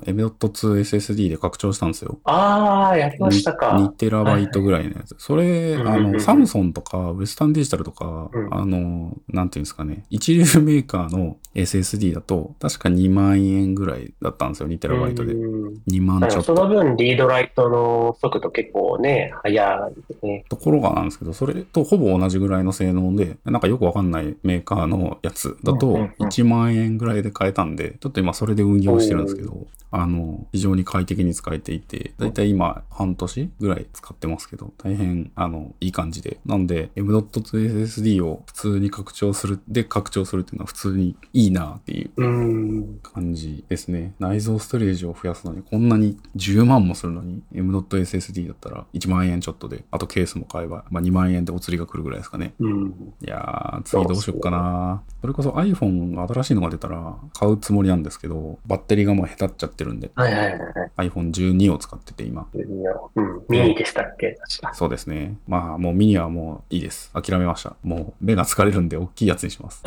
[0.06, 2.18] M.2 SSD で拡張したんですよ。
[2.24, 3.70] あー、やりましたか。
[3.70, 5.14] 2テラバイトぐらいのやつ。
[5.18, 15.32] それ、うんあの、サムソンとか、ウエスタンデジタルとか、うんあの、なんていうんですかね、一流メーカーの SSD だと、確か2万円ぐらいだったんですよ、2テラバイトで。
[15.32, 16.54] うん2万ちょっと。
[16.66, 20.44] 分、リードライトの速度結構ね、速いですね。
[20.48, 36.38] ところがなんですけど、それとほぼ同じぐらいの性能で、なんかよくわかんないメーカーのやつだとうんうんうん1万円ぐらいで買えたんで、ちょっと今それで運用してるんですけど、あの、非常に快適に使えていて、だいたい今半年ぐらい使ってますけど、大変、あの、いい感じで。
[36.44, 42.98] なんで、M.2 SSD を普通に拡張する、で拡張するっていうのは普通にいいなっていううん。
[43.02, 44.14] 感じですね。
[44.18, 52.54] 内蔵ストレージを増やすのに、こんなに10万もするのに、M.SSD だったら1万円ちょっとで、あとケースも買えば、まあ2万円でお釣りが来るぐらいですかね。
[52.58, 53.14] うん。
[53.22, 55.02] いやー、次どうしよっかな。
[55.26, 60.68] それこそ iPhone 新しいのが出たら買うつもりなんですけど、バッテリーがもう下手っちゃってるんで、はいはいはいは
[61.04, 61.08] い。
[61.08, 62.46] iPhone12 を使ってて今。
[62.54, 63.42] うん。
[63.48, 64.36] ミニでしたっけ？
[64.60, 64.74] 確か。
[64.74, 65.36] そうですね。
[65.48, 67.10] まあもうミニはもういいです。
[67.12, 67.74] 諦めました。
[67.82, 69.82] もう目が疲れるんで大きいやつにします。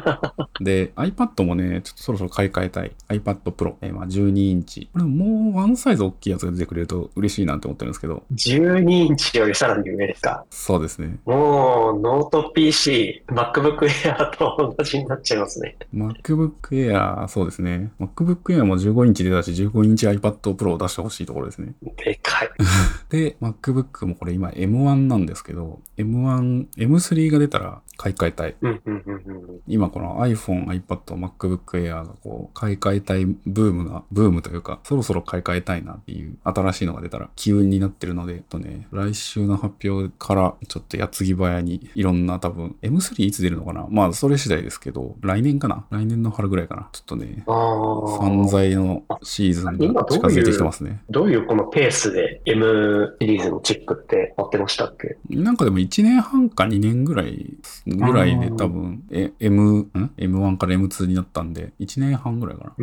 [0.60, 2.92] で、iPad もね、ちょっとそろそろ買い替えたい。
[3.08, 3.74] iPad Pro。
[3.82, 4.88] えーまあ12インチ。
[4.94, 10.46] これもうワンサイズ大きいやつが出てくれると嬉しいなって思ってるんですけど、12インチよりさらに上ですか？
[10.48, 11.18] そうですね。
[11.26, 15.76] もう、ノート PC、MacBook Air と同じになっちゃいますね。
[15.94, 17.92] MacBook Air、そうですね。
[18.00, 21.74] MacBook Air も15インチ出たし、15インチ iPad Pro を出してほしいところですね。
[21.96, 22.50] でかい。
[23.10, 28.56] で、MacBook もこれ今 M1 なんですけど、M1、M3 が出たら買い替えたい。
[28.62, 29.60] うんうんうんうん。
[29.66, 43.86] 今この iPhone、iPad、MacBook Air がこう、買い替えたいブームが、ブームというか、そろそろ買い替えたいなっていう新しいのが出たら機運になってるので、とね、来週の発表からちょっと矢継ぎ早にいろんな多分、M3 いつ出るのかな？
[43.90, 45.84] まあそれ次第ですけど、来年かな？
[45.90, 46.88] 来年の春ぐらいかな？
[46.92, 47.44] ちょっとね。
[47.46, 51.02] 散財のシーズンが近づいてきてますね。
[51.10, 55.18] どういうこのペースで M シリーズのチェックって持ってましたっけ？
[55.28, 57.58] なんかでも1年半か2年ぐらい、
[57.96, 62.74] ぐらいで多分、え、M、ん ?M1 から M2 になったんで、1年半ぐらいかな。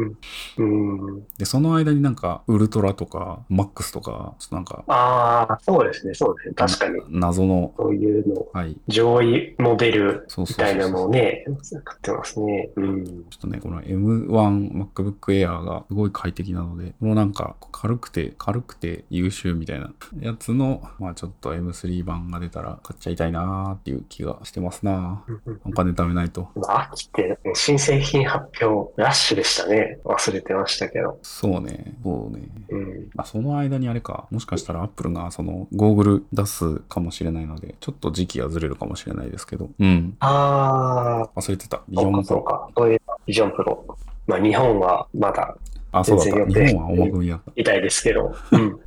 [0.58, 1.24] うん。
[1.38, 6.54] で、その間になんか、ウルトラとか、マックスとか、ちょっとなんか、ああ、そうですね、そうですね。
[6.56, 7.02] 確かに。
[7.10, 8.78] 謎の、そういうの、はい。
[8.88, 11.46] 上位モデルみたいなのをね、
[11.84, 12.70] 買ってますね。
[12.76, 13.06] うん。
[13.06, 26.50] ちょっとね、この M1 MacBook Air がすごい快適なので、このなんか軽くて、軽くて優秀みたいなやつの、まあちょっと M3 版が出たら買っちゃいたいなーっていう気がしてますなうんうんお金貯めないと。
[26.68, 30.00] 秋って新製品発表ラッシュでしたね。
[30.04, 31.20] 忘れてましたけど。
[31.22, 32.48] そうね、そうね。
[32.70, 33.10] うん。
[33.14, 40.16] まあ、その間にあれか、もしかしたら Apple がそのゴーグル出すかもしれないので、ちょっと時期がずれるかもしれないですけど、うん。
[40.20, 41.82] ああ、忘れてた。
[41.90, 42.42] ビジョンプロ。
[42.42, 43.98] かそういうビジョンプロ。
[44.28, 45.56] まあ日本はまだ
[45.92, 46.60] あ、そうだった。
[46.60, 47.52] 日本はおまくみだった。
[47.52, 48.36] っ痛いですけど。
[48.52, 48.80] うん。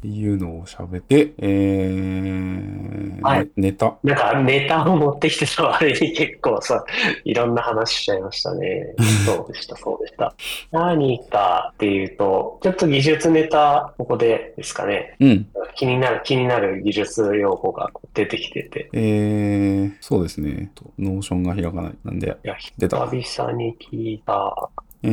[0.00, 3.98] ていうのを喋って、えー、はいねネタ。
[4.02, 6.84] なんかネタを持ってきてた割に結構さ、
[7.24, 8.94] いろんな話しちゃいましたね。
[9.26, 10.34] そうでした、そうでした。
[10.70, 15.16] 何かっていうと、ちょっと技術ネタ、ここでですかね。
[15.20, 15.46] うん。
[15.74, 18.88] 気になる、気になる技術用語が出てきてて。
[18.92, 20.70] えー、そうですね。
[20.74, 21.92] と Notion が開かない。
[22.04, 23.06] なんで、いや、出た。
[23.08, 24.70] 久々に聞いた。
[25.02, 25.08] え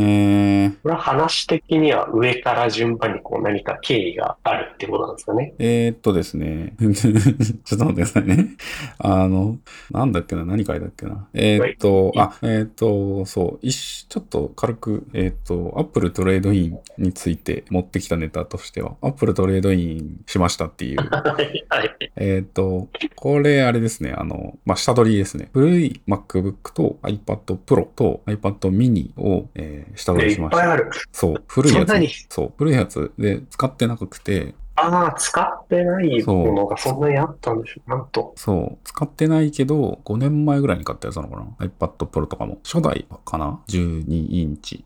[0.67, 5.54] ー、これは話的には上から順番にこう何か経緯があるってことなんですかね。
[5.60, 6.74] えー、っとですね。
[6.82, 8.56] ちょっと待ってくださいね。
[8.98, 9.58] あの、
[9.91, 11.28] なんだっけな、何書いたっけな。
[11.34, 20.98] えー、っと、あ、えー、っと、そう、一ちょっと軽く、えー、っと、Apple トレードインについて持ってきたネタとしては、Apple トレードインしましたっていう。
[21.12, 21.65] はい。
[21.69, 22.12] はい。
[22.15, 25.50] えー、っと、これあれですね、あの、まあ、下取りですね。
[25.54, 30.57] 古い MacBook と iPad Pro と iPad mini を、えー下取でいりしました。
[30.57, 30.91] っぱいある。
[31.11, 31.93] そう、古いやつ。
[32.29, 37.89] そう、古いやつで使ってなくて、ああ、使ってないものがそんなにあったんでしょう。
[37.89, 38.33] なんと。
[38.35, 38.77] そう。
[38.83, 42.57] 使ってないけど、5年前ぐらいに買ったやつなのかな ?iPad Pro とかも。
[42.63, 44.83] 初代かな ?12 インチ。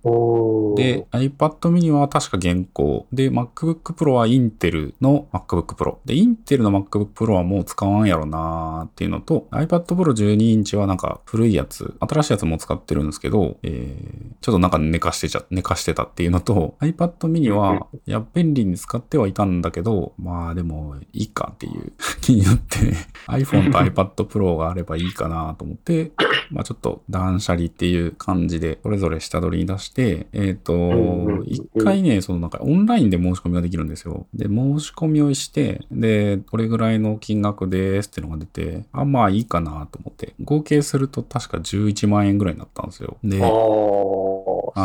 [0.75, 3.07] で、iPad mini は確か現行。
[3.11, 5.97] で、MacBook Pro はインテルの MacBook Pro。
[6.05, 19.78] で、インテルの MacBook Pro はもう使わんやろなーっていうのと、iPad Pro 12インチはなんか古いやつ、新しいやつも使ってるんですけど、えー、ちょっとなんか寝かしてちゃ、寝かしてたっていうのと、iPad mini は、いや、便利に使ってはいたんだけど、
[20.17, 22.93] まあでも、いいかっていう 気になって、
[23.27, 26.11] iPhone と iPad Pro があればいいかなと思って、
[26.51, 34.25] まあちょっと断捨離っていう感じで、それぞれ下取りに出して、えっ、とんうんうん、一回ね、そのなんかオンラインで申し込みができるんですよ。
[34.33, 43.17] で、申し込みをして、で、これぐらいの金額ですっていうのが出て、あ、まあいいかなと思って、合計すると確か11万円ぐらいになったんですよ。
[43.23, 43.47] で、あ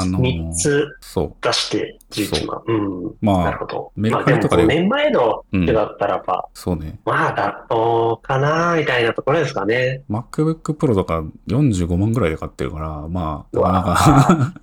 [0.04, 0.96] のー3つ。
[1.40, 2.62] 出して11万。
[2.66, 3.04] うん。
[3.04, 3.92] なまあ、るほど。
[3.96, 7.00] メルカリとかで5年前のうん人だったらば、そうね。
[7.04, 10.02] まあ妥当かなみたいなところですかね。
[10.10, 14.54] MacBook Pro とか45万ぐらいで買ってるから、まあ、なかなか、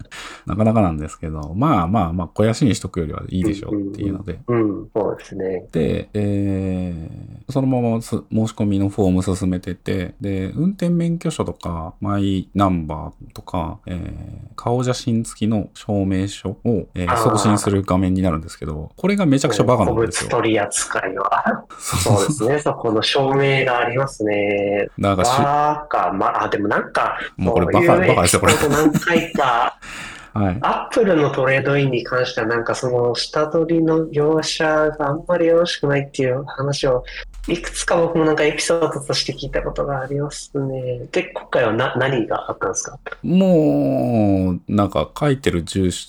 [0.46, 4.40] なかなかなんですけど、まあまあまあ、肥やしにしとくよりはいいでしょうっていうので。
[4.48, 5.68] うん、そうですね。
[5.72, 20.30] で、えー、そのまます申し込みのフォーム進めてて、で、運転免許証とか、マイナンバーとか、えー、顔写真付きの証明書を、えー送信する画面になるんですけど、これがめちゃくちゃバカなん古ですよ。
[20.32, 21.66] 物取り扱いは。
[21.80, 22.60] そそうですね。
[22.60, 24.88] そこの証明がありますね。
[24.98, 29.78] なんかし、バカ、まあ、でもなんか、もうこれバカバカですよこれ何回か、
[30.34, 30.58] はい。
[30.62, 37.04] アップルのトレードインに関しては、なんかその下取りの業者があんまりよろしくないっていう話を、
[37.50, 41.02] いくつか僕もなんかエピソードとして聞いたことがありますね。
[41.12, 42.98] で、今回はな何があったんですか？
[43.24, 46.08] もう、なんか書いてる住所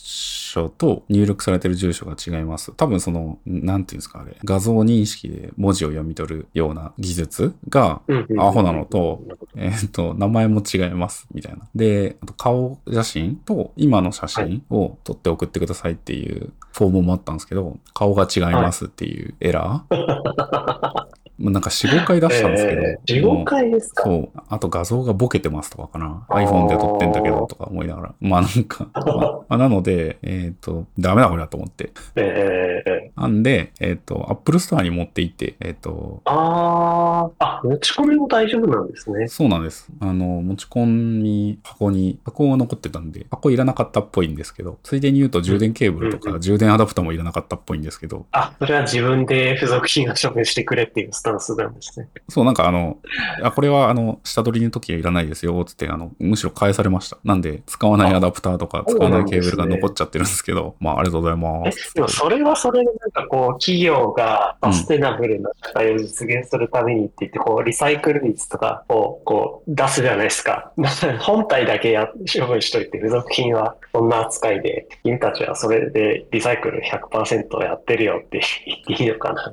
[0.69, 2.73] と入力されてる住所が違います。
[2.73, 8.03] 多分その、なんていうんですかあれ、画像認識で文字を読み取るような技術が、
[8.39, 9.23] アホなのと、
[9.57, 11.69] えっ、と、名前も違います、みたいな。
[11.75, 21.07] で、あと顔写真と今の写真を撮って送ってくださいっていうフォームもあったんですけど、顔が違いますっていうエラー。
[21.43, 22.83] まあなんか4、5回出したんですけど。
[22.83, 24.05] えー、4、5回ですか？
[24.05, 24.29] そう。
[24.49, 26.25] あと画像がボケてますとかかな。
[26.29, 28.15] iPhone で撮ってんだけどとか思いながら。
[28.21, 31.91] まあなんか、まあ、まあ、なので、えっ、ー、と、ダメだこれだと思って。
[32.15, 36.23] えー、なんで、えっ、ー、と、Apple Store に持って行って、えっ、と。
[36.27, 39.27] ああ、あ、持ち込みも大丈夫なんですね。
[39.27, 39.89] そうなんです。
[40.01, 48.27] あの、持ち込み箱に、箱が残ってたんで、箱いらなかったっぽいんですけど、ついでに言うと充電ケーブルとか、充電アダプターもいらなかったっぽいんですけど。
[48.31, 52.09] あ、それは自分で付属品を処分してくれっていうスタんですね。
[52.29, 52.99] そう、なんかあの、
[53.43, 57.19] あ、これはあの、下取りの時はいらないですよ、つって、あの、むしろ返されました。
[57.25, 61.95] なんで、使わないアダプターとか、使わないケーブルが残っちゃってるんですけど、ね、まあ、ありがとうございます。
[61.95, 70.73] でも、それはそれでなんかこう、企業がサステナブルな社会を実現するためにって言って、こう、リサイクル率とかをこう、出すじゃないですか。
[71.21, 79.53] 本体だけや処分しといて、付属品はこんな扱いで、君たちはそれでリサイクル100%やってるよって言っていいのかな。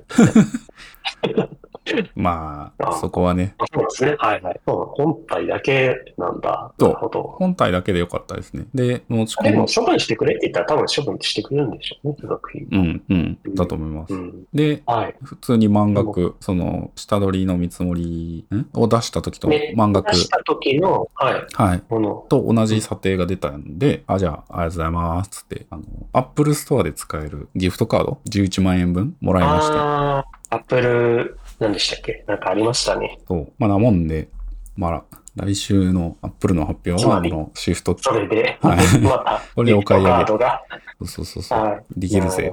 [2.16, 3.56] まあ、そこはね。
[3.74, 4.16] そうですね。
[4.20, 4.60] はいはい。
[4.66, 6.74] 本体だけなんだ。
[6.78, 7.36] なるほど。
[7.38, 8.66] 本体だけでよかったですね。
[8.74, 12.68] で、持ち込でも処分してくれって言ったら多分処分してくれるんでしょうね、付属品。
[12.72, 13.40] うん、うん。
[13.56, 14.14] だと思います。
[14.14, 20.12] うん、で、はい、普通に満額、その、下取りの見積もりを出した時と満額。
[20.12, 21.46] 出した時の、はい。
[21.54, 21.84] はい。
[21.90, 22.26] もの。
[22.30, 25.30] と同じ査定が出たんで、あ、じゃあ、ありがとうございます。
[25.30, 29.74] つって、あの、Apple Store で使えるギフトカード？11万円分もらいまして。
[29.78, 32.24] ああ、Apple 何でしたっけ？
[32.28, 33.20] なんかありましたね。
[33.28, 33.54] そう。
[33.58, 34.30] まあ、なもんで、
[34.76, 35.04] まあ、
[35.36, 37.96] 来週のアップルの発表は、このシフト。
[38.00, 40.26] それで、はい、また、これお買い上げ。
[40.26, 42.52] そうそうそうそう、はい、できるぜっていう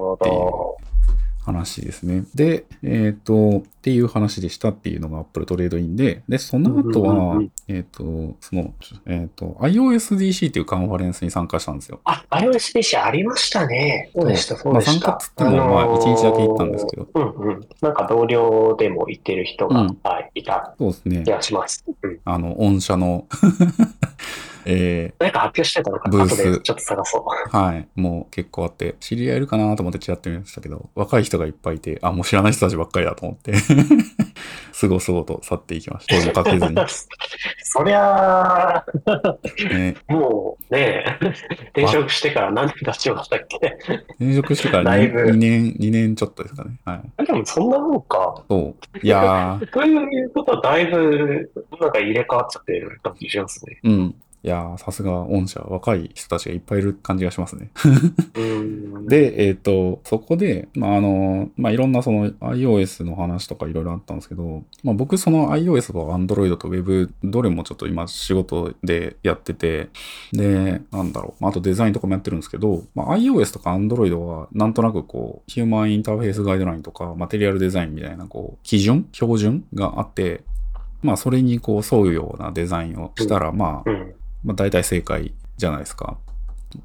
[1.47, 2.25] 話ですね。
[2.35, 8.03] で、えっ、ー、と、っていう話でしたっていうのが Apple トレードインで、で、その後は、えっ、と、
[8.41, 8.75] その、
[9.07, 12.01] えっ、ー、と、iOSDC っていうカンファレンスに参加したんですよ。
[12.05, 14.11] あ、iOSDC ありましたね。
[14.13, 14.91] そうでした、そうでした。
[14.91, 17.09] まあ、参加っつっても、まあ、1日だけ行ったんですけど。
[17.15, 17.69] うんうん。
[17.81, 20.75] なんか同僚でも行ってる人が、うん、はい、いた。
[20.79, 21.23] そうですね。
[21.23, 21.85] 気がします。
[22.03, 23.29] うん、あの、御社の
[24.69, 27.57] えー、なんか発表してたのかブース後でちょっと探そう。
[27.57, 27.89] はい。
[27.95, 33.55] もう結構あって、知り合いいるかなと思ってチラッと見ましたけど、若い人がいっぱいいて、あ、もう知らない人たちばっかりだと思って、
[34.73, 36.17] すごすごと去っていきました。
[36.17, 36.77] 声もかけずに。
[37.63, 41.19] そりゃー、ね、もうね、
[41.75, 43.79] 転職してから何年経ちましたっけ？
[44.19, 46.79] 転職してから 2, 2年、2年ちょっとですかね。
[46.85, 47.27] はい。
[47.27, 48.43] でもそんなもんか。
[48.49, 48.99] そう。
[49.03, 49.67] いやー。
[49.73, 51.51] ということはだいぶ、
[51.81, 53.79] なんか入れ替わっちゃってる感じしますね。
[53.85, 54.15] うん。
[54.47, 57.73] いやー、さすが御社、若い人たちがいっぱいいる感じがしますね。
[59.09, 69.89] で、えっ、ー、と、そこで、まあ、あの、まあ、いろんなその iOS の話とかいろいろあったんですけど、まあ、僕その iOS と Android と Web、どれもちょっと今仕事でやってて、
[70.33, 80.45] で、なんだろう、まあ、あとデザインとかもやってるんですけど、まあ、iOS とか Android はなんとなくこう、ヒューマンインターフェースガイドラインとか、マテリアルデザインみたいなこう、基準標準があって、
[81.03, 84.15] まあ、それにこう、沿うようなデザインをしたら、まあ、うん
[84.47, 86.19] まあ、大体正解じゃないですか。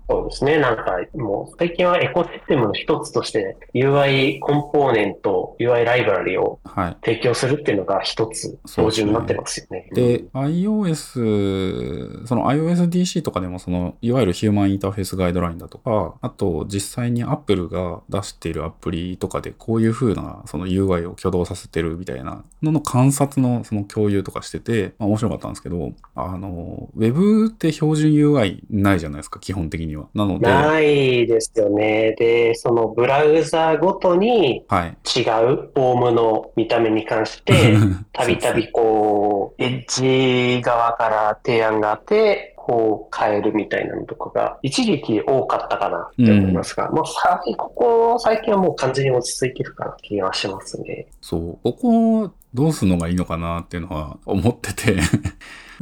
[0.10, 0.58] そうですね。
[0.60, 6.60] なんか、もう最近はエコシステムの一つとして UI コンポーネント、UI ライブラリを
[7.04, 9.89] 提供するっていうのが一つ標準になってますよね。
[9.93, 30.08] で、iOS、その iOSDC とかでもその、いわゆるヒューマンインターフェースガイドラインだとか、あと実際に Apple が出しているアプリとかでこういう風なその UI を挙動させてるみたいなのの観察のその共有とかしてて、まあ面白かったんですけど、あの、Web って標準 UI ないじゃないですか、基本的には。
[30.13, 30.48] なので。
[30.48, 32.15] ないですよね。
[32.17, 34.96] で、そのブラウザごとに違うはい。
[34.96, 37.54] フォームの見た目に関して、
[38.13, 51.08] たびたびこう、エッジ側から提案があって、こう変えるみたいなのとかが、一時期多かったかなって思いますが、もうさここ最近はもう完全に落ち着いてるかな気がしますね。
[51.22, 51.60] そう。
[51.63, 54.98] ここどうするのがいいのかなっていうのは思ってて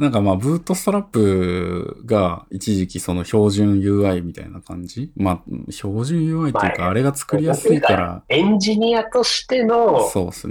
[0.00, 5.12] なんかまあ、ブートストラップが一時期その標準 UI みたいな感じ？
[5.14, 10.00] まあ、標準 UI っていうか、まああれが作りやすいから、エンジニアとしての。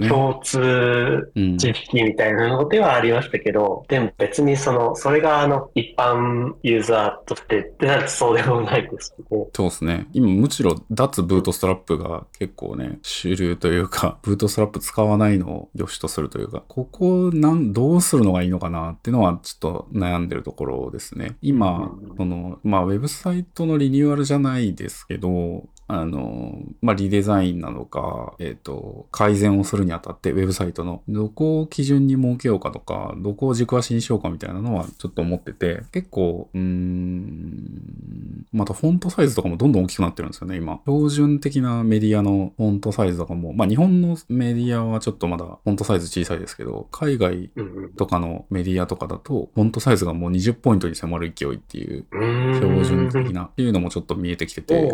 [0.08, 1.58] 共通うん。
[1.58, 10.06] 知識みたいなのではありましたけど、でも別にその、それがあの、一般ユーザーとしてってなるとそうでもないですけど、そうですね。
[10.12, 21.36] 今むしろ脱ブートストラップが結構ね、主流というか、ブートストラップ使わないのを良しとするというか、ここなん、どうするのがいいのかなっていうのはちょっと悩んでるところですね。
[21.42, 40.80] 今、うんその、まあ、ウェブサイトのリニューアルじゃないですけど、あの、まあ、リデザインなのか、えっ、と、改善をするにあたって、ウェブサイトの、どこを基準に設けようかとか、どこを軸足にしようかみたいなのはちょっと思ってて、結構、うーん、またフォントサイズとかもどんどん大きくなってるんですよね、今。
[40.86, 47.50] 標準的なメディアのフォントサイズとかも、まあ、日本のメディアはちょっとまだフォントサイズ小さいですけど、海外
[47.96, 52.06] とかのメディアとかだと、フォントサイズがもう20ポイントに迫る勢いっていう、
[52.54, 54.90] 標準的なっていうのもちょっと見えてきてて。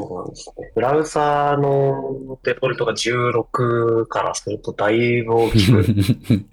[0.76, 5.84] ブラウザーのデフォルトが16からするとだいぶ大きく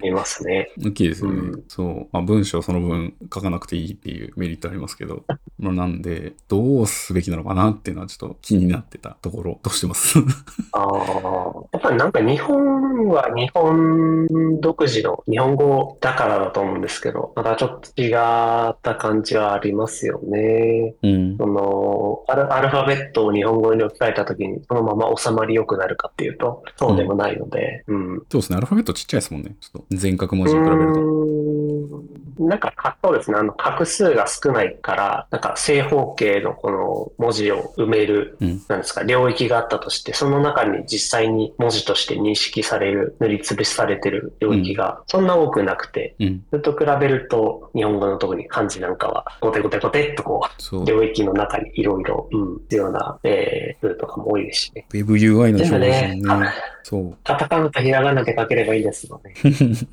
[0.00, 0.72] 見えますね。
[0.82, 1.40] 大きいですよね。
[1.40, 2.08] うんそう。
[2.10, 5.24] まあ文章その分書かなくていいっていうメリットありますけど、
[5.58, 10.18] まあなんで、どうすべきなのかなっていうのはちょっと気になってたところとしてます。
[10.72, 10.96] ああ、
[11.74, 20.94] やっぱりなんか日本は日本独自の日本語だからだと思うんですけど、またちょっと違った感じはありますよね。
[21.02, 21.36] うん。
[21.36, 28.22] そのアル、アルファベットを日本語に置き換えたときにそのまま収まり良くなるかっていうと、そうでもないので、うん。
[28.30, 28.56] そうですね。
[28.56, 29.56] アルファベットちっちゃいですもんね。
[29.60, 31.14] ちょっと全角文字に比べると。
[32.38, 33.38] なんか、かそうですね。
[33.38, 46.44] あの、画数が少ないから、なんか正方形のこの文字を埋める、うんなんですか、領域があったとして、その中に実際に文字として認識される、塗りつぶしされてる領域がそんな多くなくて、うん。
[46.50, 50.86] それと比べると、日本語の特に漢字なんかは、ゴテゴテゴテっとこそうう、。
[50.86, 54.86] 領域の中にいろいろ、うん、必要な、えー、ルートとかも多いですしね。
[54.92, 56.52] WebUI の表ね現、ね。
[56.84, 57.16] そう。
[57.24, 59.34] カタカナとひらがなで書ければいいですよね。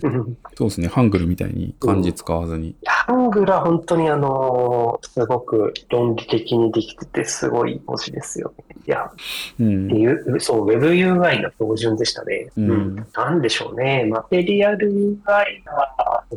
[0.04, 0.88] う ん そうですね。
[0.88, 2.76] ハングルみたいに漢字使わずに。
[2.86, 8.66] ハングルは本当にあのーすごく論理的にできててすごい文字ですよね。
[8.88, 9.12] いや、
[9.60, 9.88] うん。
[9.96, 12.50] ゆそう、WebUI の標準でしたね。
[12.58, 12.81] うん
[13.14, 14.06] なんでしょうね。
[14.10, 15.46] マテリアルが、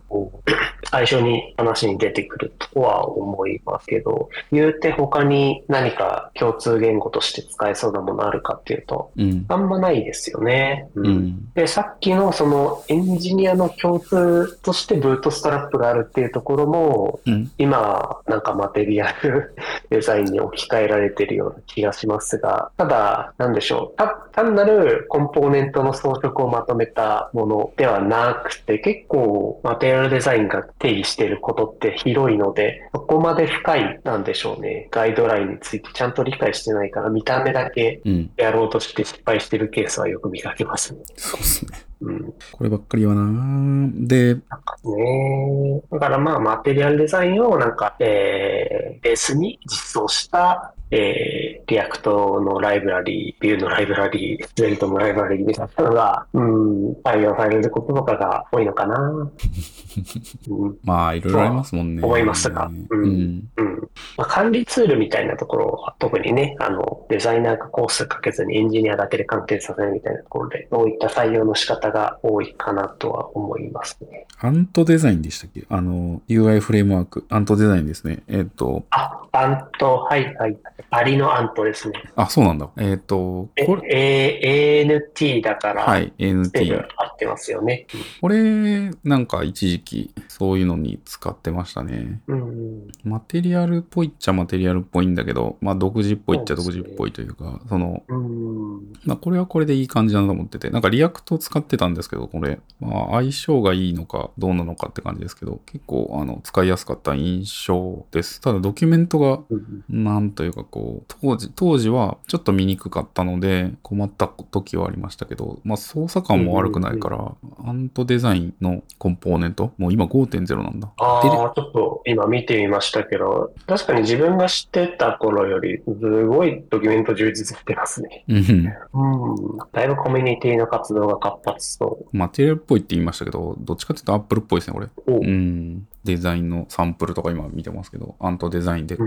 [0.08, 0.50] こう
[0.90, 9.44] 最初に話に出てくるとは思いますけど、言うて他に何か共通言語として使えそうなものあるかっていうと、うん。
[9.48, 10.88] あんまないですよね。
[10.94, 11.02] う。
[11.02, 11.52] ん。
[11.54, 17.50] で、さっきのそのエンジニアの共通としてブートストラップがあるっていうところも、うん。
[17.58, 19.54] 今、なんかマテリアル
[19.90, 23.96] デザインに置き換えられてるような気がしますが、ただ、なんでしょう。
[23.96, 34.88] た単なるコンポーネントの装飾をまとめたものではなくて、結構 Material Design が定義していることって広いので、そこまで深い、なんでしょうね。
[34.90, 38.30] ガイドラインについてちゃんと理解してないから、見た目だけうん。
[38.36, 41.00] やろうとして失敗してるケースはよく見かけますね。
[41.16, 41.78] そうですね。
[42.00, 42.34] うん。
[42.52, 45.82] こればっかりはなで、なんかね。
[45.90, 58.98] だからまあ、 Material Design をなんか、えー、ベースに実装した、えー、 React のライブラリー、 Vue のライブラリー、 Svelte のライブラリーみたいなのが、うん、採用されることとかが多いのかな。
[59.00, 62.02] うん、まあ、いろいろありますもんね。
[62.02, 63.50] 思いますがううんん。
[63.56, 63.88] うん。
[64.16, 74.26] まあ、管理ツールみたいなところは特にね、あの、デザイナーがコースかけずにエンジニアだけで完結させるみたいなところで、そういった採用の仕方が多いかなとは思いますね。
[74.40, 75.64] アントデザインでしたっけ？
[75.68, 77.24] あの、UI フレームワーク。
[77.30, 78.22] アントデザインですね。
[78.28, 80.56] えっ、と、あ、アント、はいはい。
[80.90, 82.02] アリのアントですね。
[82.16, 82.68] あ、そうなんだ。
[82.78, 86.86] えっ、と、えこれ、A- ANT だから、はい、スペル NT。
[86.96, 87.86] 合ってますよね。
[88.20, 92.20] これ、なんか一時期、そういうのに使ってましたね。
[92.26, 92.88] うん。
[93.04, 98.92] Material っぽいっちゃ Material っぽいんだけど、まあ、独自っぽいっちゃ独自っぽいというか、その、うん。
[99.04, 108.40] まあ、これはこれでいい感じだなと思ってて、なんか React 使ってたんですけど、これ、まあ、相性がいいのかどうなのかって感じですけど、結構、あの、使いやすかった印象です。
[108.40, 117.32] ただ、ドキュメントが、うんなんというかこう、当時、当時はちょっと見にくかったので、困った時はありましたけど、まあ、操作感も悪くないから、
[117.64, 120.92] アントデザインのコンポーネント、もう今5.0なんだ。
[120.98, 121.22] ああ、
[121.54, 128.24] ちょっと今見てみましたけど、確かに自分が知ってた頃より、すごいドキュメント充実してますね。
[128.28, 128.36] うん。
[128.36, 129.58] うん。
[129.72, 134.88] だいぶコミュニティの活動が活発そマテリアルっぽいって言いましたけど、どっちかっていうとアップルっぽいですね、これ。
[135.06, 135.26] う。
[135.26, 135.86] ん。
[136.04, 138.98] デザインのサンプルとか今見てますけど、アントデザインで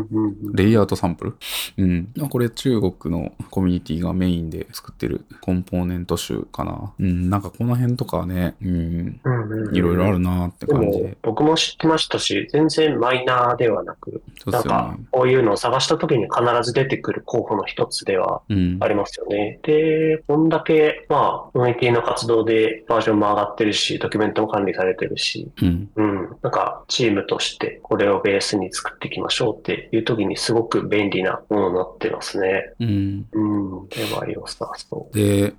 [0.53, 1.35] レイアウトサンプル？
[1.77, 2.09] うん。
[2.27, 6.93] まあこれ中国のコミュニティがメインで作ってるコンポーネント集かな。
[6.99, 7.29] うん。
[7.29, 9.19] なんかこの辺とかはね、うん。
[9.23, 18.87] うんうんうんいろいろあるなーって感じで。、僕も知ってましたし、全然マイナーではなく、そうですよなんかね。、こういうのを探した時に必ず出てくる候補の一つではうんあ。
[18.87, 19.59] りますよね。
[19.63, 25.89] で、こんだけ、まあ、コミュニティの活動でバージョンも上がってるし、ドキュメントも管理されてるし、うん。
[25.95, 32.73] うん、なんか、チームとしてこれをベースに作っていきましょうっていう時にすごく便利なものになってますね。
[32.79, 33.25] うん。
[33.31, 35.17] うん、では良さそう。
[35.17, 35.53] で、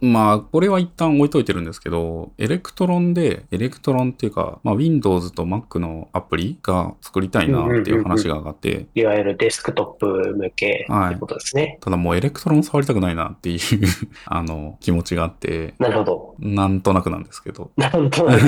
[0.00, 11.78] まあ、これは一旦置いといてるんですけど、 Electron で、 Electron っていうか、まあ、Windows と Mac のアプリが作りたいなっていう話が上がって、いわゆるデスクトップ向けってことですね。
[11.80, 13.58] ただもう Electron 触りたくないなっていう
[14.26, 16.34] あの、気持ちがあって、なるほど。
[16.38, 17.70] なんとなくなんですけど。
[17.76, 18.42] なんとなく。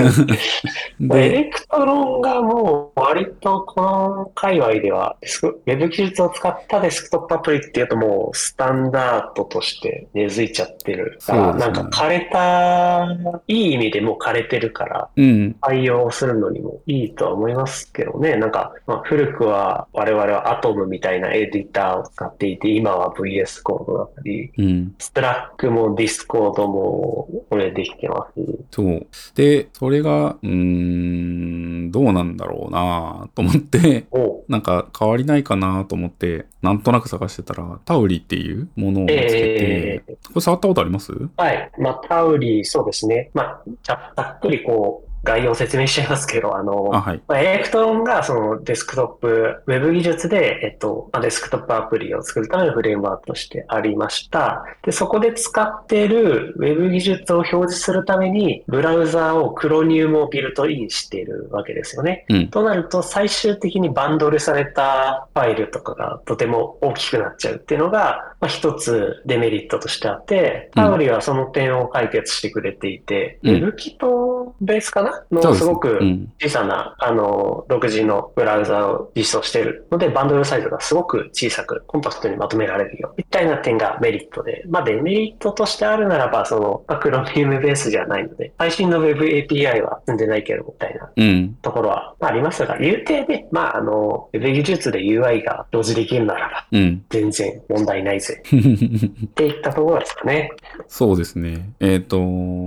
[1.00, 11.18] エで、レクトロンがもう割とこの界隈ではウェブ技術を使ったデスクトップアプリっていうともうスタンダードとして根付いちゃってる
[11.54, 13.06] なんか枯れた、
[13.46, 18.36] いい意味でもう枯れてるから、うん、対応するのにもいいとは思いますけどね。
[18.36, 24.94] なんか、まあ、古くは我々は Atom みたいなエディターを使っていて、今は VS コードだったり、うん。
[24.98, 28.58] Slack も Discord もこれできてますし。
[28.70, 29.06] そう。
[29.34, 41.12] で、それが、うーん、どうなんだろうなと思って、おなんか変わりないかなと思って、なんとなく探してたら、 Tauri っていうものを見つけて、えーこれ触ったことあります？
[41.36, 41.70] はい。
[41.78, 43.30] まあ、 Tauri、そうですね。
[43.32, 47.22] まあ、ざっくりこう、概要を説明しちゃいますけど、あの、あ、はい。
[47.28, 54.64] まあ、 Electron がそのデスクトップ、ウェブ技術で、えっと、まあデスクトップアプリを作るためのフレームワークとしてありました。
[54.82, 62.24] で、そこで使っているウェブ技術を表示するために、ブラウザーを Chromium をビルトインしているわけですよね。
[62.30, 62.48] うん。
[62.48, 76.32] となると、最終的にバンドルされたファイルとかがとても大きくなっちゃうっていうのが、まあ、一つデメリットとしてあって、うん Tauri はその点を解決してくれていて、うん WebKit ベースかなのすすごくうん。
[76.40, 83.14] 小さな、あの、独自のブラウザを実装しているので、バンドルサイズがすごく小さく、コンパクトにまとめられるよ。
[83.16, 91.54] みたいな点がメリットで、まあ、デメリットとしてあるならば、その、まあクロミウムベースじゃないので、最新の Web API は積んでないけど、みたいなうん。
[91.62, 97.04] ところは、まあ、ありますが、言うてで、まあ、あの、Web 技術で UI が表示できるならば、うん。
[97.10, 98.42] 全然問題ないぜ。
[98.48, 100.50] っていったところですかね。
[100.86, 101.70] そうですね。
[101.80, 102.18] えっ、と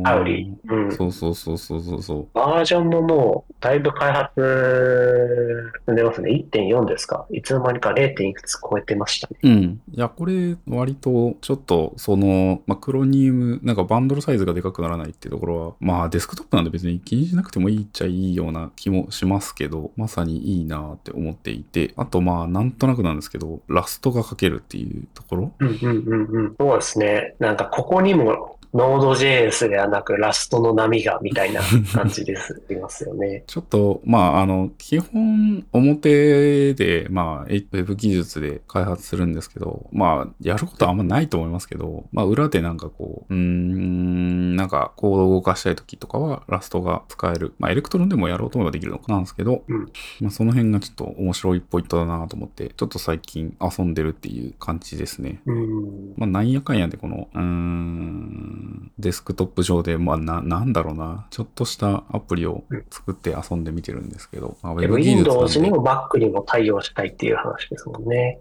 [0.04, 0.54] アウリ。
[0.68, 0.91] うん。
[0.91, 2.31] そうそうそうそうそうそう。
[2.34, 6.32] バージョンももう、だいぶ開発進んでますね。
[6.32, 7.26] 1.4ですか。
[7.32, 8.24] いつの間にか 0.
[8.24, 9.38] いくつ超えてましたね。
[9.44, 9.82] うん。
[9.92, 25.52] いや、これ、割と、ちょっと、その、まあ、クロニウム、なんかバンドルサイズがでかくならないっていうところは、まあ、デスクトップなんで別に気にしなくてもいいっちゃいいような気もしますけど、まさにいいなって思っていて、あと、まあ、なんとなくなんですけど、ラストが書けるっていうところ？
[25.60, 26.56] うんうんうんうん。
[26.60, 27.36] そうですね。
[27.40, 31.62] なんか、ここにも、ノード JS ではなく、ラストの波が、みたいな
[31.94, 32.62] 感じです。
[32.70, 33.44] いますよね。
[33.48, 44.31] ちょっと、まあ、あの、基本、表で、まあ、ウェブ技術で開発するんですけど、まあ、やることはあんまないと思いますけど、まあ、裏でなんかこう、うーん、
[44.62, 47.55] なんか、コードを動かしたい時とかは、 Rust が使える。
[47.57, 49.91] まあ、 Electron でもやろうと思えばできるのかなんですけど、うん
[50.22, 55.41] まあ、その辺がちょっと面白いポイントだなと思って、ちょっと最近遊んでるっていう感じですね。
[55.47, 56.14] うん。
[56.16, 68.39] まあ、なんやかんやでこの、うーん、デスクトップ上で、まあ、な、なんだろうな、ちょっとしたアプリを作って遊んでみてるんですけど、まあ、ウェブ技術なん Windows にで、も Mac にも対応したいっていう話ですもんね。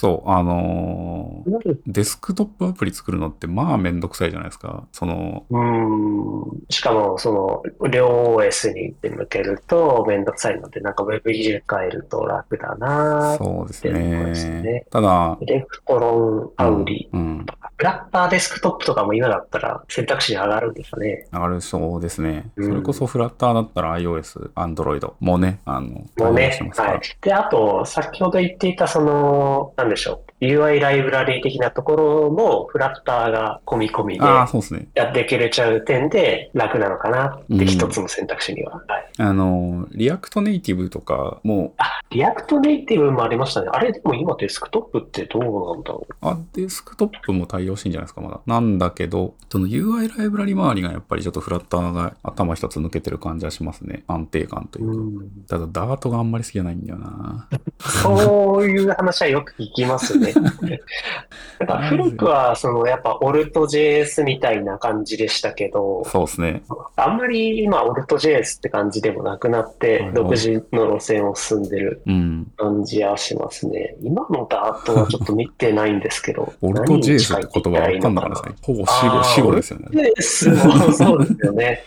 [0.00, 4.86] そう、あのーデスクトップアプリ作るのって、まあ、めんどくさいじゃないですか。
[4.92, 6.62] その、うん。
[6.70, 14.86] しかも、その、両 OS に向けるとめんどくさいので、なんか Web 技術変えると楽だなそうですねね。
[14.90, 17.46] ただ、エレクトロン、 Tauri、うん、
[17.76, 21.26] フラッターデスクトップとかも今だったら選択肢に上がるんですかね。
[21.32, 22.50] 上がるそうですね。
[22.56, 26.58] うんそれこそフラッターだったら iOS、Android もね、あの、もうね。
[26.76, 27.00] はい。
[27.20, 30.29] で、あと、先ほど言っていた、その、なんでしょう。
[30.40, 34.88] UI ライブラリー的なところも、フラッターが込み込みでああ、そうですね。
[34.94, 38.82] やってくれちゃう点で楽なのかなっうんて一つの選択肢には。
[38.88, 39.10] はい。
[39.18, 43.68] あの、 React Native とかも、あ、 React Native もありましたね。
[43.72, 48.40] あれ、でも今デスクトップってどうなんだろあ、デスクトップも対応してんじゃないですか、まだ。
[48.46, 54.04] なんだけど、その UI ライブラリ周りがやっぱりちょっとフラッターが頭一つ抜けてる感じはしますね。
[54.06, 55.18] 安定感というう。
[55.18, 55.24] か。
[55.24, 55.30] ん。
[55.48, 57.48] ただ、ダートがあんまり好きじゃないんだよな。
[57.80, 60.29] そういう話はよく聞きますね。
[60.34, 66.62] なんか古くは、その、やっぱ、 AltJS みたいな感じでしたけど、そうですね。
[66.96, 72.52] あんまり今、オルト JS って感じでもなくなっはいて、独自の路線を進んでるうん。
[72.56, 73.96] 感じはしますね。
[74.02, 78.56] 今のダートはちょっと見てないんですけど、 オルト JS って言葉わかんなかったですね。
[78.62, 80.12] ほぼ死ですよね。
[80.20, 81.84] そうですよね。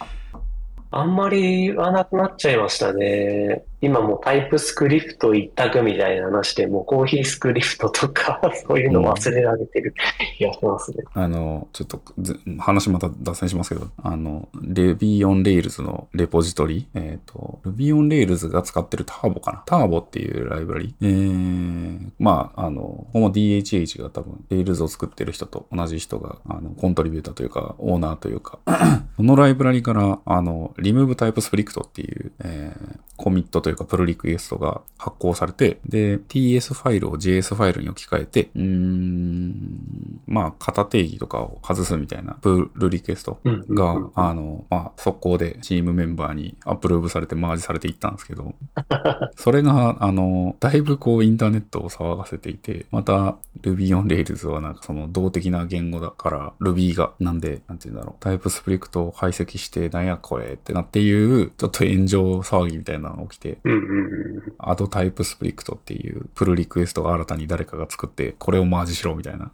[0.92, 3.64] あんまり言わなくなっちゃいましたね。
[3.84, 9.94] 今もタイプスクリプト一択みたいな話で、もうコーヒースクリプトとか、 そういうの忘れられてる
[10.38, 11.04] 気がしますね。
[11.14, 12.02] あの、ちょっと
[12.60, 19.64] 話また脱線しますけど、あの、Ruby on Rails のレポジトリ、えっ、と、Ruby on Rails が使ってるターボかな？
[19.66, 20.96] ターボっていうライブラリ。
[21.02, 28.60] えー、まあ、あの、ここも DHH が多分 Rails を作ってる人と同じ人が、あの、コントリビューターというか、オーナーというか、
[29.18, 44.12] このライブラリから、あの、Remove Type Script っていう、えー、コミットというか、プルリクエストが発行されて、で、TS ファイルを JS ファイルに置き換えて、うーん、まあ、型定義とかを外すみたいなプルリクエストうんうんが、うん。
[44.16, 48.54] あの、まあ、速攻でチームメンバーにアプローブされてマージされていったんですけど、
[49.36, 64.54] それが、あの、だいぶこうインターネットを騒がせていて、また Ruby on Rails はなんかその動的な言語だから Ruby が、なんで、なんて言うんだろう、 TypeScript を解析してなんやこれってなっていう、ちょっと炎上騒ぎみたいなのが起きて、うんうんうん。
[64.60, 69.52] add TypeScript っていうプルリクエストが新たに誰かが作って、これをマージしろみたいな。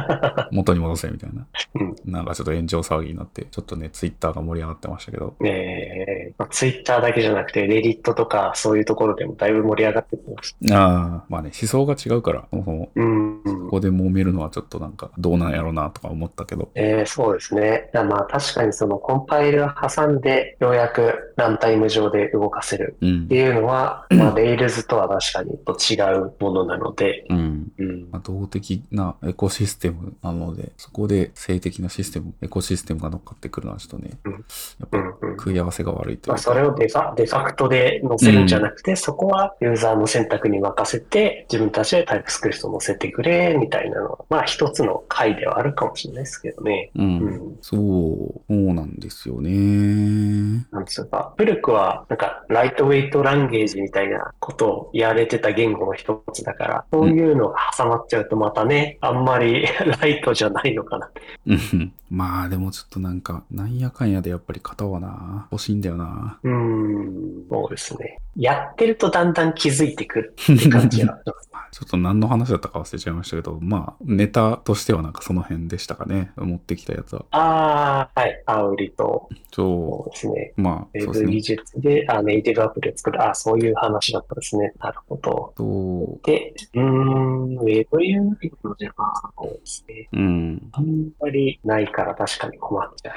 [0.50, 1.46] 元に戻せみたいな。
[1.74, 5.34] うんなんかちょっと炎上騒ぎになって、ちょっとね、ツイッターが盛り上がってましたけど。
[5.44, 10.78] えーまあ、ツイッターだけじゃなくて、レディットとかそういうところでもだいぶ盛り上がってきました。
[10.78, 16.70] ああ、まあね、思想が違うから、そもそも、うん、うんここで揉めるのはちょっとなんか、どうなんやろうなとか思ったけど。
[16.74, 17.90] えーそうですね。
[17.94, 23.34] まあ確かにそのコンパイル挟んでようやくランタイム上で動かせるうんって。
[23.34, 27.72] いうのは、まあ Rails とは確かに違うものなので、うん。
[27.78, 28.10] うん。
[28.10, 34.32] まあ、動的なエコシステムなので、そこで性的なシステム、エコシステムが乗っかってくるのはちょっとね、うん。
[34.32, 34.38] や
[34.86, 34.98] っぱ
[35.42, 36.28] 食い合わせが悪いというか。
[36.32, 46.90] まあ、それをデファデファクトで載せるんじゃなくて、そこはユーザーの選択に任せて、自分たちで TypeScript を載せてくれ、みたいなのは、まあ一つの解ではあるかもしれないですけどね。
[46.94, 47.18] うん。
[47.18, 50.66] うんそう、そうなんですよね。
[50.70, 59.66] なんつうか、古くは、なんか、 Lightweight Language みたいなことをやられてた言語の一つだから、そういうのが挟まっちゃうとまたね、あんまり
[60.00, 61.10] ライトじゃないのかな。
[61.46, 66.38] うんまあでもちょっとなんか、なんやかんやでやっぱり型はな、欲しいんだよな。
[66.42, 68.18] うーん、そうですね。
[68.36, 71.18] やってるとだんだん気づいてくるって感じが。
[71.52, 76.30] まあちょっと何の話だったか忘れちゃいましたけど、まあ、ネタとしてはなんかその辺でしたかね。
[76.36, 77.24] 持ってきたやつは。
[77.30, 78.42] ああ、はい。
[78.44, 80.52] アウリと、そそうですね。
[80.58, 80.60] う。
[80.60, 81.26] まあ、ウェそうですね。
[81.26, 83.26] ブ技術で、あ、ネイティブアプリを作る。
[83.26, 84.74] あ、そういう話だったんですね。
[84.80, 85.54] なるほど。
[85.56, 88.24] そで、うーん、ウェブユー
[88.62, 88.92] ザーじゃ
[89.38, 90.08] そうですね。
[90.12, 90.16] う。
[90.18, 90.68] うん。
[90.72, 93.14] あんまりないから確かに困っちゃう。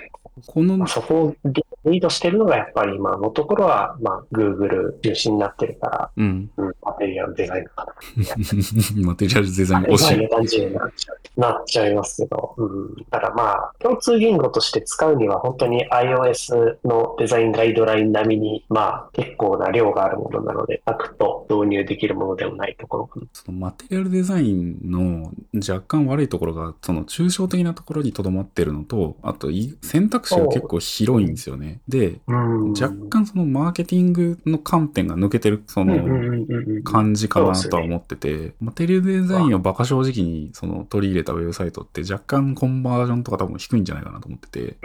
[0.48, 6.50] このまあ、、そこをリリードしてるのがやっぱり今のところは、まあ、Google 中心になってるから、うん。
[6.58, 7.94] うん、マテリアルデザインかな。
[9.06, 10.30] マテリアルデザイン惜しいな。
[10.30, 12.96] 感じになっちゃうなっちゃいますけど、うん。
[13.10, 23.26] だからまあ、共通言語として使うには本当に iOS のデザインガイドライン並みに、まあ、結構な量があるものなので、サクッと導入できるものでもないところかな。
[23.34, 31.82] そのマテリアルデザインの若干悪いところが、その抽象的なところにとどまってるのと、あとい選択肢が結構広いんですよね。
[31.96, 32.72] で、うん。
[32.72, 35.96] 若干そのマーケティングの観点が抜けてる、その
[36.84, 44.78] 感じかなとは思ってて、マテリアルデザインをバカ正直にその取り入れたウェブサイトって若干コンバージョンとか多分低いんじゃないかなと思ってて。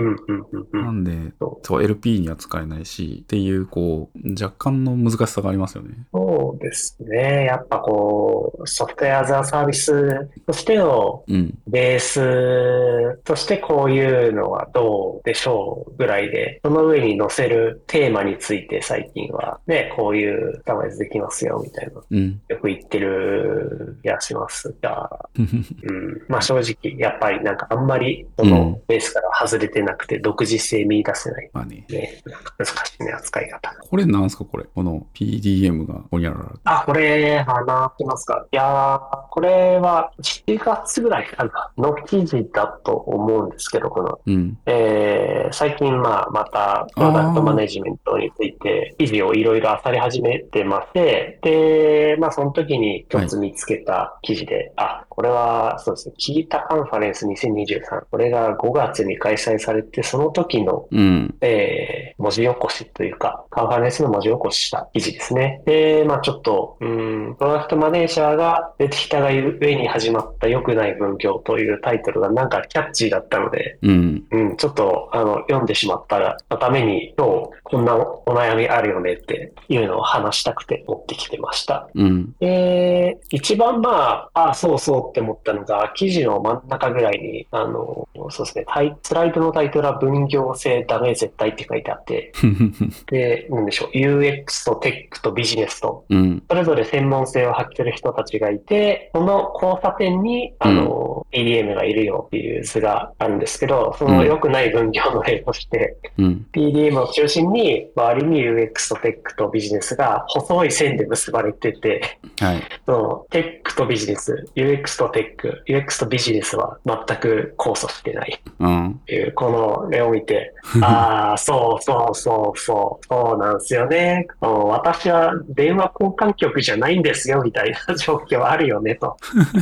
[0.72, 1.32] なんんで、
[1.62, 6.06] そう LP には使えないし、っていうこう、若干の難しさがありますよね。
[6.12, 7.46] そうですね。
[7.46, 11.58] やっぱこう、ソフトウェアアザーサービスとしてのうん。
[11.66, 22.40] ベースとしてこういうのはどうでしょうぐらいで、その上に載せるテーマについて最近はね、こういうカスタマイズできますよみたいな、うん。
[22.48, 31.84] よく言ってる気がしますが、 うん、まあ正直、やっぱりなんかあんまりそうんのベースから外れてなくて独自性見出せないまあね。
[31.88, 33.74] ね、なんか難しいね、扱い方。
[33.90, 34.64] これなんすかこれ？
[34.74, 36.53] この PDM がほにゃらら。
[36.64, 38.46] あ、これ、話してますか？
[38.53, 44.59] いやー、これは7月ぐらいかな、の記事だと思うんですけど、この、うん。
[44.66, 61.36] えー最近、まあ、また、プロダクトマネジメントについて、記事をいろいろ漁り始めてまして、で、まあ、その時に一つ見つけた記事で、あ、これは、そうですね、キータカンファレンス2023、これが5月に開催されて、その時のうん。
[61.42, 65.62] えー文字起こしというか、カンファレンスの文字起こしした記事ですね。
[65.64, 74.24] で、まあちょっと、うん、プロダクトマネージャーが出てきたがゆえに始まった良くない文教というタイトルがなんかキャッチーだったので、うん。
[74.30, 81.88] うん、ちょっと、あの、読んでしまったがために、今日、こんなお悩みあるよねっていうのを話したくて持ってきてました。
[81.94, 82.34] うん。
[82.38, 92.32] で、一番まあ、あ、そうそうって思ったのが、記事の真ん中ぐらいに、あの、そうですね、タイスライドのタイトルは分業制ダメ絶対って書いてあって、
[93.11, 96.42] で、なんでしょう、UX とテックとビジネスと、うん。
[96.48, 106.46] それぞれ専門性を発揮する人たちがいて、その交差点に、あの、PDM がいるよっていう図があるんですけど、その良くない分業の例として、うん。
[106.52, 112.62] PDM を中心に、周りに UX とテックとビジネスが細い線で結ばれてて、はい。
[112.86, 118.90] そのテックとビジネス、UX とテック、UX とビジネスは全く交差してないうん。
[118.90, 124.26] っていう、この絵を見て、 ああ、そうそうそうそう、そうなんですよね。
[124.40, 129.16] 私は電話交換局じゃないんですよ、みたいな状況あるよね、と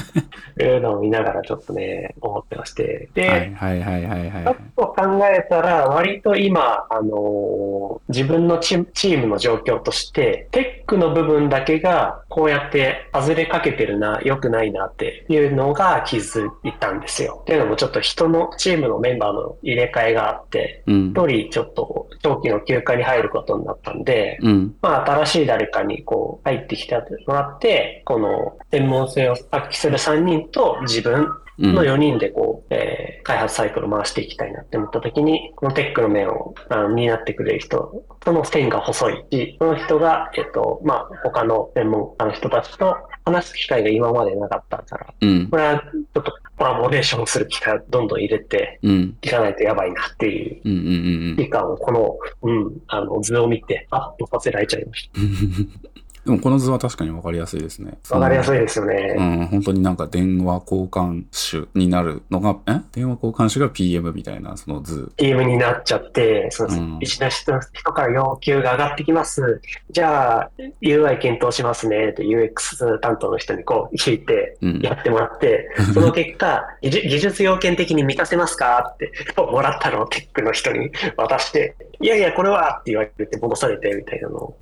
[0.61, 3.09] いうのを見ながらちょっとね、思ってまして。
[3.15, 17.39] で、はいはいはいはいはいちょっと考えたら、割と今、あのー自分のチチームの状況として、テックの部分だけが、こうやって外れかけてるな、良くないなっていうのが気づいたんですよ。
[17.43, 21.11] っていうのもちょっと人の、チームのメンバーの入れ替えがあって、うん。
[21.11, 24.75] 一人ちょっと長期の休暇に入ることになったんで、うん。
[24.83, 26.97] まあ新しい誰かにこう入ってきて
[27.27, 31.29] もらって、この専門性を発揮する3人と自分うん。
[31.59, 36.55] の4人でこう、えー開発サイクルを回していきたいなって思った時に、このテックの面を
[36.95, 42.97] 担ってくれる人、その線が細いし、その人が、えっと、まあ、他の専門家の人たちと
[43.27, 45.59] 話す機会が今までなかったから、うんこ。
[45.59, 49.19] れはちょっとコラボレーションする機会をどんどん入れてうん。
[49.21, 50.73] いかないとやばいなっていううん。
[50.73, 51.37] うん。
[51.37, 55.69] 危機感をこの、うん、あの図を見てアップさせられちゃいましうん。
[56.29, 57.97] でもこの図は確かにわかりやすいですね。
[58.07, 58.17] た。
[58.17, 58.59] わかりやすい。
[58.59, 59.15] いですよね。
[59.17, 62.83] うん、本当になんか電話交換手になるのが、え？
[62.93, 65.11] 電話交換手が PM みたいな、その図。
[65.17, 69.63] チームになっちゃって、そうですうんビジネスの人から要求が上がってきます。
[69.91, 70.51] じゃあ、
[70.83, 74.81] UI 検討しますねって UX 担当の人にこう聞いてうん。
[74.81, 78.93] やってもらって、 その結果、技術技術要件的に満たせますか？
[78.95, 84.59] って もらったのをテックの人に渡して、いやいや、これはって言われて戻されてみたいなのを。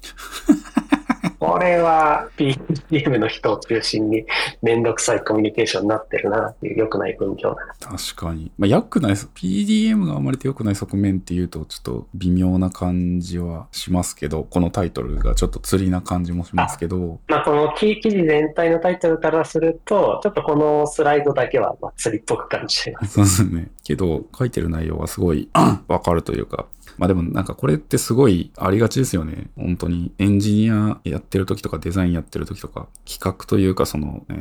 [1.57, 4.27] これは PDM の人を中心に
[4.61, 7.97] めんどくさいコミュニケーションになってるなっていう良くない分業だな。
[7.97, 8.53] 確かに。
[8.59, 23.15] まあ、良くない、PDM があまり良くない側面っていうと、ちょっと微妙な感じはしますけど、このタイトルがちょっと釣りな感じもしますけど、まあ、この記記事全体のタイトルからすると、ちょっとこのスライドだけはまあ釣りっぽく感じてます。
[23.15, 23.71] そうですね。
[23.83, 25.49] けど、書いてる内容はすごい
[25.89, 26.67] わかるというか、
[26.99, 29.49] まあでもなんかこれってすごいありがちですよね。
[29.57, 34.35] 本当にエンジニアやってる時とかデザインやってる時とか、企画というかその、え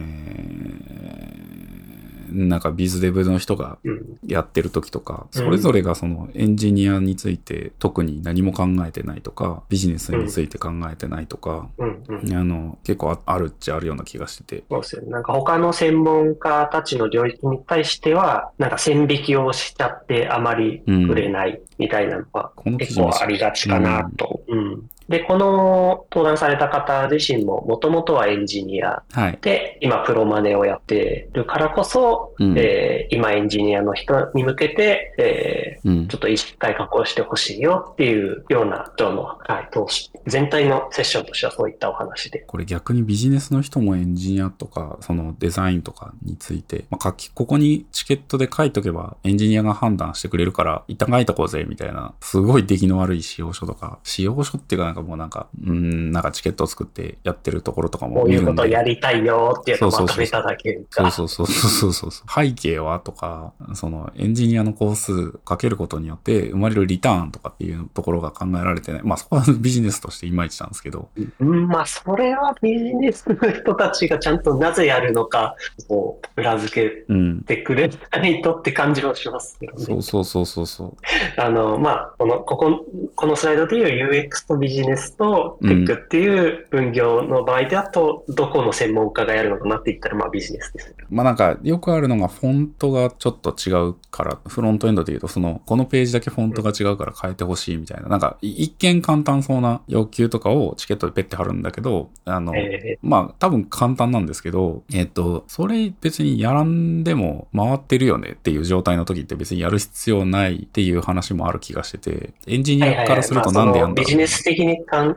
[2.31, 4.05] ー、なんかビズデブの人がうん。
[4.25, 12.03] やってる時とか、うんそれぞれがそのエンジニアについて特に何も考えてないとか、ビジネスについて考えてないとか、うん。
[12.07, 12.33] うん。
[12.33, 14.63] あの、結構ああるっちゃあるような気がしてて。
[14.69, 15.09] そうですよね。
[15.09, 24.41] なんか他の専門家たちの領域に対しては、なんか線引きをしちゃってあまり触れないみたいなのは結構ありがちかなと。
[24.47, 24.89] うん。
[25.07, 29.39] で、この登壇された方自身ももともとはエンジニアはい。
[29.41, 36.17] で、今プロマネをやってるからこそ、うんえー今エンジニアの人に向けて、えーうんちょ。
[36.17, 42.39] っと意識改革をしてほしいよっていうような、今日の、はい、投資、全体のセッションとしてはそういったお話で。
[42.39, 58.51] これ逆にビジネスの人もエンジニアとか、そのデザインとかについて、まあ、書き、ここにチケットで書いとけばエンジニアが判断してくれるから、一旦書いとこうぜ、みたいな、すごい出来の悪い使用書とか、使用書っていうかなんかもうなんか、うーん、なんかチケットを作ってやってるところとかこも見るんで。
[58.51, 61.11] ういうことをやりたいよっていうのをそうそうそうまとめただけそうが。
[61.11, 62.45] そうそうそうそうそう。
[62.45, 69.01] 背景はとか、そのエンジニアの工数かけることによって生まれるリターンとかっていうところが考えられてない。
[69.03, 71.09] まあそこはビジネスとしていまいちなんですけど。
[71.39, 75.55] うん、まあ、それはビジネスの人たちがちゃんとなぜやるのか、
[75.87, 77.41] こう、裏付けうん。
[77.43, 79.83] てくれないとって感じはしますけどね。
[79.83, 80.95] そうそうそうそうそう。
[81.41, 82.85] あの、まあ、この、ここ、
[83.15, 84.84] このスライドでいう UX とビジネス
[85.17, 90.95] とテックっていう分業の場合だと、どこの専門家がやるのかなって言ったら、まあビジネスです。
[91.09, 115.15] まあなんかよくあるのがフォントがちょっと違うから、フロントエンドで言うとその、このページだけフォントが違うから変えてほしいみたいな、なんかい一見簡単そうな要求とかをチケットでペッて貼るんだけど、あの、えまあ多分簡単なんですけど、えっと、それ別にやらんでも回ってるよねっていう状態の時って別にやる必要ないっていう話もある気がしてて、エンジニーはいはいはいアからするとまあなんでやんだろうそのビジネス的に考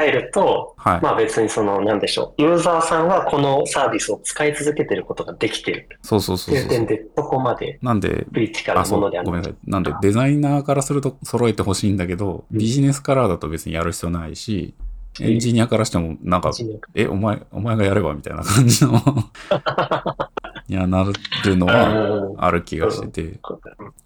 [0.00, 1.00] えると、はい。
[1.00, 2.42] まあ別にその、なんでしょう。
[2.42, 6.68] ユーザーさんはこのサービスを使い続けてることができてるそうそうそうそう。
[6.68, 9.26] 点で、そこまでなんで、クリティカルあ、そう、なものである。
[9.26, 9.70] ごめんなさい。
[9.70, 14.74] なんで、デザイナーからすると揃えてほしいんだけど、うんビジネスカラーだと別にやる必要ないし、
[15.20, 16.50] エンジニアからしても、なんか、
[16.94, 18.92] え、お前、お前がやればみたいな感じの
[20.68, 21.04] にはな
[21.44, 23.38] るのはうんある気がしてて、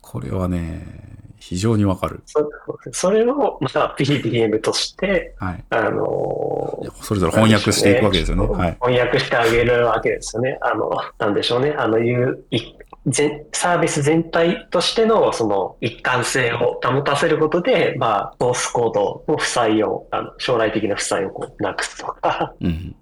[0.02, 0.86] これはね、
[1.38, 2.22] 非常にわかる。
[2.26, 2.48] そ
[2.92, 5.64] それを、また PDM として、はい。
[5.70, 8.46] あのーそれぞれ翻訳していくわけですよね。
[8.46, 8.78] はい。
[8.80, 10.58] 翻訳してあげるわけですよね。
[10.60, 11.74] あの、なんでしょうね。
[11.76, 12.60] あの、いう、い
[13.06, 22.96] 全サービス全体としてのその一貫性を保たせることで、まあ、ソースコードの負債を、あの将来的な負債をこうなくすとか、うん。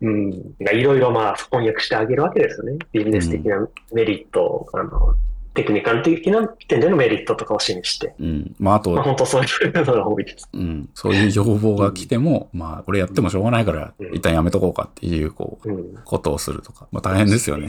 [0.00, 2.78] うん、いろいろまあ翻訳してあげるわけですよね。
[2.92, 5.14] ビジネス的なメリット、あの、
[5.58, 8.54] テクニカル的な点でのメリットとかを示して、うん。
[8.60, 10.48] まあ、あとまあ、、本当そういうのが多いです。
[10.52, 10.88] うん。
[10.94, 15.94] そういう要望が来ても、まあ、これやってもしょうがないからう、ん一旦やめとこうかっていう、こう、うん。
[16.04, 16.86] ことをするとか。
[16.92, 17.66] まあ、大変ですよね。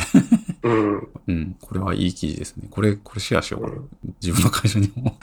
[0.61, 1.07] うん。
[1.27, 1.55] うん。
[1.59, 2.67] これはいい記事ですね。
[2.69, 4.08] これ、これシェアしようかなうん。
[4.21, 5.17] 自分の会社にも。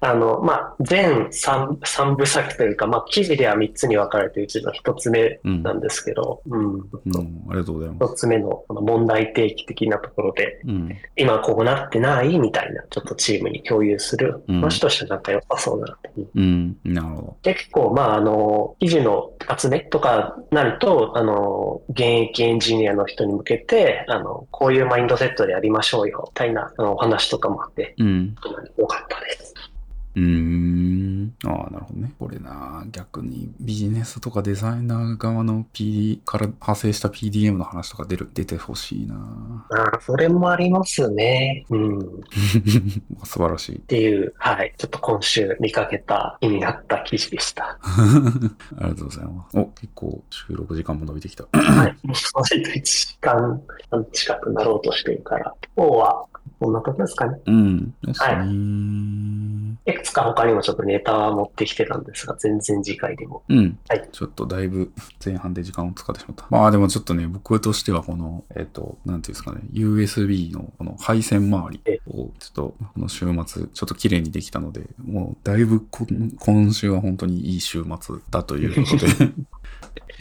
[0.00, 5.62] あの、まあ、全三三部作というか、まあ、記事では3つに分かれてうちの1つ目うん。
[5.62, 6.74] なんですけど、うん。
[6.74, 6.82] うん。
[7.48, 8.12] ありがとうございます。
[8.12, 10.96] 1つ目のこの問題提起的なところで、うん。
[11.16, 16.10] 今こうなってないみたいな、ちょっとチームに共有するうん話としてなんか良さそうだなって。
[16.34, 16.76] うん。
[16.84, 28.04] なるほで、結構、まあ、あの、記事の集めとかなると、あの、現役エンジニアの人に向けて、あの、こういうマインドセットでやりましょうよ、みたいなあのお話とかもあって、ど。
[28.04, 28.36] うん。
[28.76, 29.54] 良かったです。
[30.16, 31.34] うーん。
[31.44, 32.12] ああ、なるほどね。
[32.18, 39.66] これな、逆にビジネスとかデザイナー側の PD から派生した PDM の話とか出る、出てほしいな。
[39.70, 41.66] ああ、それもありますね。
[41.68, 41.98] うん。
[41.98, 42.02] っ
[43.24, 43.78] 素晴らしい。
[43.80, 44.72] ていう、はい。
[44.78, 47.78] ちょっと今週見かけた気になった記事でした。
[47.84, 49.58] ありがとうございます。
[49.58, 51.44] お、結構収録時間も伸びてきた。
[51.52, 51.96] はい。
[52.02, 56.24] もう割と1時間半近くなろうとしてるから、今日は
[56.58, 57.38] こんなとこですかね。
[57.46, 57.94] うん。
[58.02, 59.92] ですね。
[59.92, 63.42] いくつか他にもちょっとネタは持ってきてたんですが、全然次回でも。
[63.48, 63.78] うん。
[63.88, 64.90] はいちょっとだいぶ
[65.24, 66.46] 前半で時間を使ってしまった。
[66.48, 76.06] まあでもちょっとね、僕としてはこの、えっ、と、なんていうんですかね、USB のこの配線周りを、ちょっとこの週末、ちょっと綺麗にできたので、もうだいぶこ
[76.38, 79.32] 今週は本当にいい週末だということで、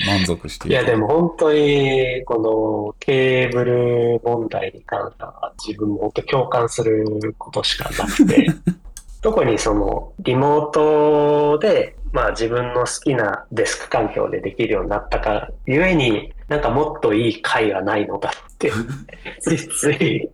[0.05, 8.47] 満足していや、でも本当に、このケーブル問題に関しては自分も本当共感することしかなくて、
[9.21, 18.71] 特にそのリモートで、まあ自分の好きなデスク環境でできるようになったから、ゆえになんかもっといい回はないのだって、
[19.39, 20.29] ついつい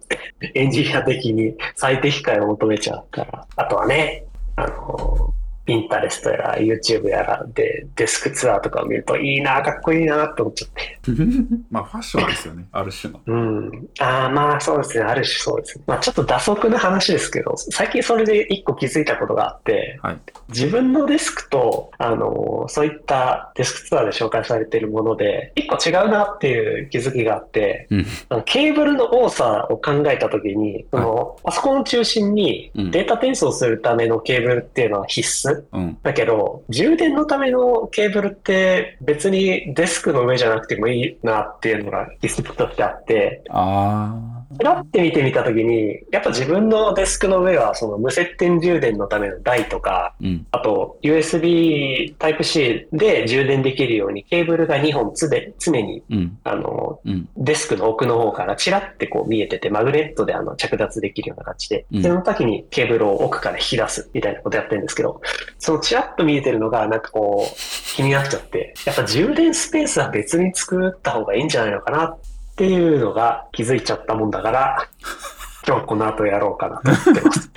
[0.53, 5.33] エンジニア的に最適解を求めちゃうから、あとはね、あの、
[5.71, 10.99] ピンタレストやら YouTube やらでデスクツアーとかを見るといいな、かっこいいなって思っちゃって。
[11.71, 13.21] まあファッションですよね、 ある種の。
[13.25, 13.87] うん。
[13.99, 15.05] ああ、まあそうですね。
[15.05, 15.83] ある種そうですね。
[15.87, 20.17] まあちょっと打足な話ですけど、最近それで一個気づいたことがあって、はい。
[20.49, 28.05] 自分のデスクと、あの、そういったデスクツアーで紹介されているもので、一個違うなっていう気づきがあって、うん。
[28.43, 35.60] ケーブルの多さを考えたときに、そのパソコンを中心にうんデータ転送するためのケーブルっていうのは必須。
[35.71, 35.97] うん。
[36.01, 50.27] だけど、充電のためのケーブルって別にデスクの上じゃなくてもいいなっていうのが気づきとしてあって、あペラって見てみたときに、やっぱ自分のデスクの上はその無接点充電のための台とか、ー。
[50.27, 50.47] うん。
[50.51, 56.37] あと USB Type-C で充電できるようにケーブルが2本つで常にうん。
[56.43, 57.29] あのうん。
[57.37, 65.21] デスクの奥の方からチラってこう見えてて、マグネットであの着脱できるような感じで、うんその時にケーブルを奥から引き出すみたいなことやってるんですけど、
[65.59, 72.19] そのチラッと見えてるのがなんかこう気になっちゃって、やっぱ充電スペースは別に作った方がいいんじゃないのかなっ
[72.55, 74.87] ていうのが気づいちゃったもんだから、
[75.67, 77.51] 今日この後やろうかなと思ってます。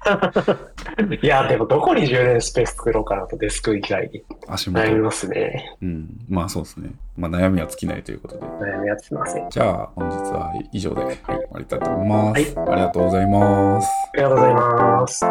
[1.22, 4.86] いや、でもどこに充電スペース作ろうかなとデスク以外に足元。
[4.86, 5.74] 悩みますね。
[5.80, 6.08] うん。
[6.28, 6.90] まあそうですね。
[7.16, 8.42] まあ悩みは尽きないということで。
[8.42, 9.46] 悩みやってません。
[9.46, 12.56] あじゃあ本日は以上で、はい、終わりたいと思います。
[12.56, 13.88] はいありがとうございます。
[14.14, 15.24] りがとうございます。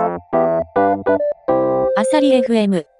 [1.95, 2.92] アサリ FM